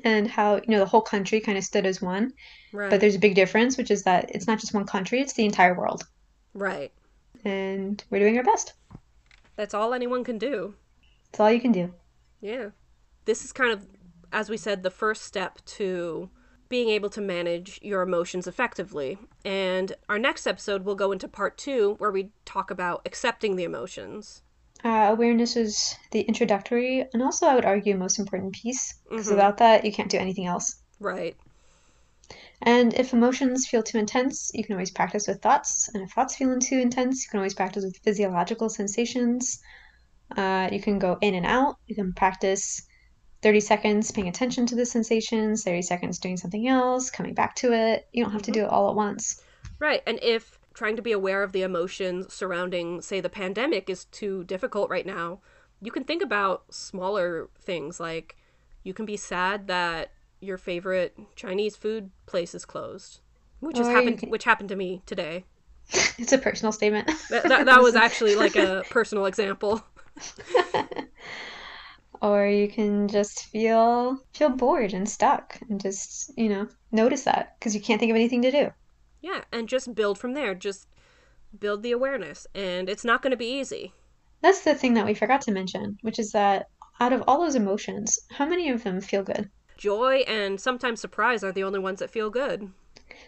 and 0.05 0.29
how, 0.29 0.55
you 0.57 0.69
know, 0.69 0.79
the 0.79 0.87
whole 0.87 1.03
country 1.03 1.41
kind 1.41 1.59
of 1.59 1.65
stood 1.65 1.85
as 1.85 2.01
one. 2.01 2.33
Right. 2.73 2.91
But 2.91 3.01
there's 3.01 3.17
a 3.17 3.19
big 3.27 3.35
difference, 3.35 3.77
which 3.77 3.91
is 3.91 4.05
that 4.05 4.31
it's 4.37 4.47
not 4.47 4.61
just 4.61 4.73
one 4.73 4.87
country, 4.87 5.21
it's 5.21 5.33
the 5.33 5.45
entire 5.47 5.75
world. 5.75 6.07
right. 6.55 6.93
And 7.49 8.05
we're 8.11 8.19
doing 8.19 8.37
our 8.37 8.45
best. 8.45 8.75
That's 9.57 9.75
all 9.75 9.95
anyone 9.95 10.23
can 10.23 10.39
do. 10.39 10.75
That's 11.33 11.41
all 11.41 11.51
you 11.51 11.61
can 11.61 11.73
do. 11.73 11.95
Yeah. 12.41 12.71
This 13.25 13.45
is 13.45 13.53
kind 13.53 13.73
of, 13.73 13.87
as 14.33 14.51
we 14.51 14.57
said, 14.57 14.83
the 14.83 14.91
first 14.91 15.23
step 15.23 15.59
to 15.65 16.31
being 16.69 16.91
able 16.91 17.09
to 17.11 17.21
manage 17.21 17.81
your 17.83 18.03
emotions 18.03 18.47
effectively. 18.47 19.19
And 19.45 19.95
our 20.09 20.19
next 20.19 20.47
episode 20.47 20.85
will 20.85 20.95
go 20.95 21.13
into 21.13 21.27
part 21.27 21.57
two, 21.57 21.95
where 21.99 22.11
we 22.11 22.31
talk 22.45 22.71
about 22.71 23.01
accepting 23.07 23.57
the 23.57 23.65
emotions. 23.65 24.43
Uh, 24.85 25.09
awareness 25.11 25.57
is 25.57 25.97
the 26.13 26.21
introductory 26.21 27.05
and 27.13 27.23
also, 27.23 27.47
I 27.47 27.55
would 27.55 27.65
argue, 27.65 27.97
most 27.97 28.19
important 28.19 28.53
piece 28.55 28.95
because 29.09 29.27
Mhm. 29.27 29.31
without 29.31 29.57
that, 29.57 29.85
you 29.85 29.91
can't 29.91 30.11
do 30.11 30.19
anything 30.19 30.47
else. 30.47 30.77
Right. 31.01 31.37
And 32.63 32.93
if 32.95 33.13
emotions 33.13 33.69
feel 33.69 33.83
too 33.83 33.99
intense, 33.99 34.51
you 34.53 34.65
can 34.65 34.75
always 34.75 34.91
practice 34.91 35.29
with 35.29 35.41
thoughts. 35.41 35.89
And 35.95 36.03
if 36.03 36.11
thoughts 36.11 36.37
feel 36.37 36.59
too 36.59 36.79
intense, 36.79 37.25
you 37.25 37.31
can 37.31 37.39
always 37.39 37.55
practice 37.55 37.85
with 37.85 37.99
physiological 37.99 38.69
sensations. 38.69 39.61
Uh, 40.37 40.69
you 40.73 40.81
can 40.81 40.99
go 40.99 41.19
in 41.21 41.35
and 41.35 41.47
out. 41.47 41.77
You 41.87 41.95
can 41.95 42.13
practice 42.13 42.83
30 43.43 43.61
seconds 43.61 44.11
paying 44.11 44.29
attention 44.29 44.67
to 44.67 44.75
the 44.75 44.85
sensations, 44.85 45.63
30 45.63 45.83
seconds 45.83 46.19
doing 46.19 46.37
something 46.37 46.67
else, 46.67 47.11
coming 47.11 47.35
back 47.35 47.55
to 47.57 47.73
it. 47.73 48.09
You 48.13 48.25
don't 48.25 48.33
have 48.33 48.43
to 48.43 48.51
do 48.51 48.65
it 48.65 48.71
all 48.71 48.91
at 48.91 48.97
once. 48.97 49.41
Right. 49.79 50.03
And 50.07 50.19
if 50.23 50.59
trying 50.75 50.97
to 50.97 51.03
be 51.03 51.13
aware 51.13 51.43
of 51.43 51.53
the 51.53 51.63
emotions 51.63 52.33
surrounding, 52.33 53.01
say, 53.03 53.21
the 53.21 53.29
pandemic 53.29 53.89
is 53.89 54.07
too 54.07 54.45
difficult 54.45 54.91
right 54.91 55.07
now, 55.07 55.41
you 55.81 55.93
can 55.93 56.05
think 56.05 56.23
about 56.23 56.75
smaller 56.75 57.49
things 57.61 58.01
like 58.01 58.37
you 58.83 58.93
can 58.93 59.07
be 59.07 59.17
sad 59.17 59.69
that 59.69 60.13
your 60.41 60.59
favorite 60.59 61.17
Chinese 61.37 61.77
food 61.77 62.11
place 62.27 62.55
is 62.55 62.65
closed, 62.65 63.21
which 63.61 63.79
has 63.79 63.87
oh, 63.87 63.91
Or 63.91 63.93
you 63.93 63.99
happened, 63.99 64.19
can- 64.21 64.31
which 64.31 64.45
happened 64.45 64.69
to 64.71 64.77
me 64.77 65.03
today. 65.07 65.45
It's 66.19 66.33
a 66.33 66.39
personal 66.39 66.73
statement. 66.73 67.11
That, 67.31 67.45
that, 67.45 67.67
that 67.67 67.83
was 67.83 67.95
actually 67.95 68.35
like 68.35 68.57
a 68.57 68.85
personal 68.91 69.27
example. 69.27 69.83
or 72.21 72.47
you 72.47 72.69
can 72.69 73.09
just 73.09 73.47
feel 73.47 74.19
feel 74.35 74.51
bored 74.51 74.93
and 74.93 75.09
stuck 75.09 75.59
and 75.69 75.81
just, 75.81 76.37
you 76.37 76.49
know, 76.49 76.69
notice 76.93 77.25
that 77.25 77.57
because 77.59 77.75
you 77.75 77.81
can't 77.81 78.01
think 78.01 78.11
of 78.11 78.17
anything 78.17 78.43
to 78.43 78.51
do. 78.51 78.71
Yeah, 79.21 79.43
and 79.53 79.69
just 79.69 79.95
build 79.95 80.19
from 80.19 80.35
there. 80.35 80.55
Just 80.55 80.89
build 81.59 81.83
the 81.83 81.93
awareness, 81.93 82.47
and 82.55 82.89
it's 82.89 83.05
not 83.05 83.23
going 83.23 83.31
to 83.31 83.37
be 83.37 83.59
easy. 83.59 83.93
That's 84.43 84.63
the 84.63 84.75
thing 84.75 84.95
that 84.95 85.07
we 85.07 85.15
forgot 85.15 85.41
to 85.43 85.53
mention, 85.53 85.99
which 86.03 86.19
is 86.19 86.33
that 86.33 86.69
out 87.01 87.13
of 87.13 87.25
all 87.27 87.41
those 87.41 87.55
emotions, 87.55 88.19
how 88.31 88.47
many 88.47 88.71
of 88.71 88.85
them 88.85 89.01
feel 89.01 89.23
good? 89.23 89.51
Joy 89.79 90.25
and 90.27 90.61
sometimes 90.61 91.01
surprise 91.01 91.45
are 91.45 91.53
the 91.53 91.63
only 91.63 91.79
ones 91.79 92.01
that 92.01 92.11
feel 92.11 92.31
good. 92.31 92.69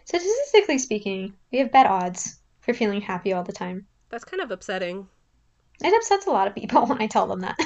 Statistically 0.05 0.79
speaking, 0.79 1.33
we 1.53 1.59
have 1.59 1.71
bad 1.71 1.87
odds 1.87 2.41
for 2.61 2.75
feeling 2.75 3.01
happy 3.01 3.33
all 3.33 3.45
the 3.45 3.53
time. 3.53 3.87
That's 4.09 4.25
kind 4.25 4.43
of 4.43 4.51
upsetting. 4.51 5.09
It 5.83 5.95
upsets 5.95 6.27
a 6.27 6.31
lot 6.31 6.49
of 6.49 6.55
people 6.57 6.87
when 6.89 7.01
I 7.01 7.07
tell 7.07 7.29
them 7.29 7.41
that. 7.41 7.57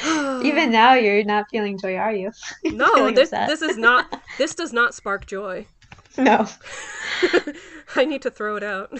Even 0.44 0.70
now, 0.70 0.94
you're 0.94 1.24
not 1.24 1.46
feeling 1.50 1.76
joy, 1.76 1.96
are 1.96 2.12
you? 2.12 2.30
No, 2.64 3.10
this 3.10 3.30
this 3.30 3.62
is 3.62 3.76
not. 3.76 4.22
This 4.38 4.54
does 4.54 4.72
not 4.72 4.94
spark 4.94 5.26
joy. 5.26 5.66
No. 6.16 6.46
I 7.96 8.04
need 8.04 8.22
to 8.22 8.30
throw 8.30 8.54
it 8.54 8.62
out. 8.62 8.96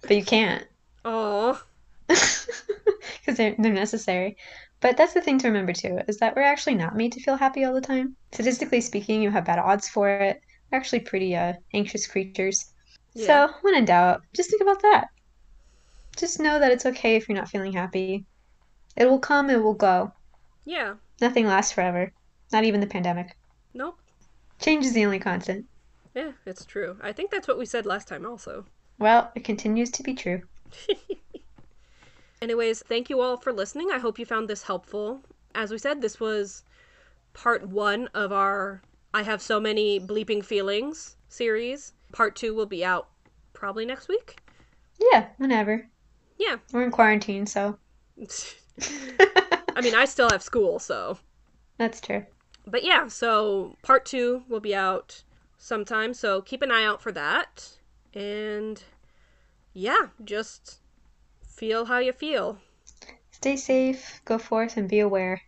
but 0.00 0.10
you 0.10 0.24
can't. 0.24 0.66
Oh. 1.04 1.62
Because 2.08 3.36
they're, 3.36 3.54
they're 3.58 3.72
necessary. 3.72 4.38
But 4.82 4.96
that's 4.96 5.14
the 5.14 5.20
thing 5.20 5.38
to 5.38 5.46
remember 5.46 5.72
too, 5.72 6.00
is 6.08 6.18
that 6.18 6.34
we're 6.34 6.42
actually 6.42 6.74
not 6.74 6.96
made 6.96 7.12
to 7.12 7.20
feel 7.20 7.36
happy 7.36 7.64
all 7.64 7.72
the 7.72 7.80
time. 7.80 8.16
Statistically 8.32 8.80
speaking, 8.80 9.22
you 9.22 9.30
have 9.30 9.44
bad 9.44 9.60
odds 9.60 9.88
for 9.88 10.10
it. 10.10 10.42
We're 10.70 10.78
actually 10.78 11.00
pretty 11.00 11.36
uh, 11.36 11.52
anxious 11.72 12.08
creatures. 12.08 12.74
Yeah. 13.14 13.26
So, 13.26 13.54
when 13.62 13.76
in 13.76 13.84
doubt, 13.84 14.22
just 14.34 14.50
think 14.50 14.60
about 14.60 14.82
that. 14.82 15.06
Just 16.16 16.40
know 16.40 16.58
that 16.58 16.72
it's 16.72 16.84
okay 16.84 17.14
if 17.14 17.28
you're 17.28 17.38
not 17.38 17.48
feeling 17.48 17.72
happy. 17.72 18.26
It 18.96 19.06
will 19.06 19.20
come, 19.20 19.50
it 19.50 19.62
will 19.62 19.74
go. 19.74 20.12
Yeah. 20.64 20.94
Nothing 21.20 21.46
lasts 21.46 21.72
forever. 21.72 22.12
Not 22.50 22.64
even 22.64 22.80
the 22.80 22.86
pandemic. 22.88 23.36
Nope. 23.72 24.00
Change 24.58 24.84
is 24.84 24.94
the 24.94 25.04
only 25.04 25.20
constant. 25.20 25.64
Yeah, 26.12 26.32
it's 26.44 26.64
true. 26.64 26.98
I 27.00 27.12
think 27.12 27.30
that's 27.30 27.46
what 27.46 27.58
we 27.58 27.66
said 27.66 27.86
last 27.86 28.08
time 28.08 28.26
also. 28.26 28.66
Well, 28.98 29.30
it 29.36 29.44
continues 29.44 29.92
to 29.92 30.02
be 30.02 30.14
true. 30.14 30.42
Anyways, 32.42 32.82
thank 32.82 33.08
you 33.08 33.20
all 33.20 33.36
for 33.36 33.52
listening. 33.52 33.92
I 33.92 34.00
hope 34.00 34.18
you 34.18 34.26
found 34.26 34.48
this 34.48 34.64
helpful. 34.64 35.22
As 35.54 35.70
we 35.70 35.78
said, 35.78 36.02
this 36.02 36.18
was 36.18 36.64
part 37.34 37.68
one 37.68 38.08
of 38.14 38.32
our 38.32 38.82
I 39.14 39.22
Have 39.22 39.40
So 39.40 39.60
Many 39.60 40.00
Bleeping 40.00 40.44
Feelings 40.44 41.14
series. 41.28 41.92
Part 42.10 42.34
two 42.34 42.52
will 42.52 42.66
be 42.66 42.84
out 42.84 43.06
probably 43.52 43.86
next 43.86 44.08
week. 44.08 44.42
Yeah, 45.12 45.28
whenever. 45.36 45.86
Yeah. 46.36 46.56
We're 46.72 46.82
in 46.82 46.90
quarantine, 46.90 47.46
so. 47.46 47.78
I 49.76 49.80
mean, 49.80 49.94
I 49.94 50.04
still 50.04 50.28
have 50.30 50.42
school, 50.42 50.80
so. 50.80 51.18
That's 51.78 52.00
true. 52.00 52.26
But 52.66 52.82
yeah, 52.82 53.06
so 53.06 53.76
part 53.82 54.04
two 54.04 54.42
will 54.48 54.58
be 54.58 54.74
out 54.74 55.22
sometime, 55.58 56.12
so 56.12 56.42
keep 56.42 56.62
an 56.62 56.72
eye 56.72 56.84
out 56.84 57.00
for 57.00 57.12
that. 57.12 57.76
And 58.14 58.82
yeah, 59.74 60.08
just 60.24 60.80
feel 61.62 61.84
how 61.84 61.98
you 62.00 62.12
feel. 62.12 62.58
Stay 63.30 63.54
safe, 63.56 64.20
go 64.24 64.36
forth, 64.36 64.76
and 64.76 64.88
be 64.88 64.98
aware. 64.98 65.42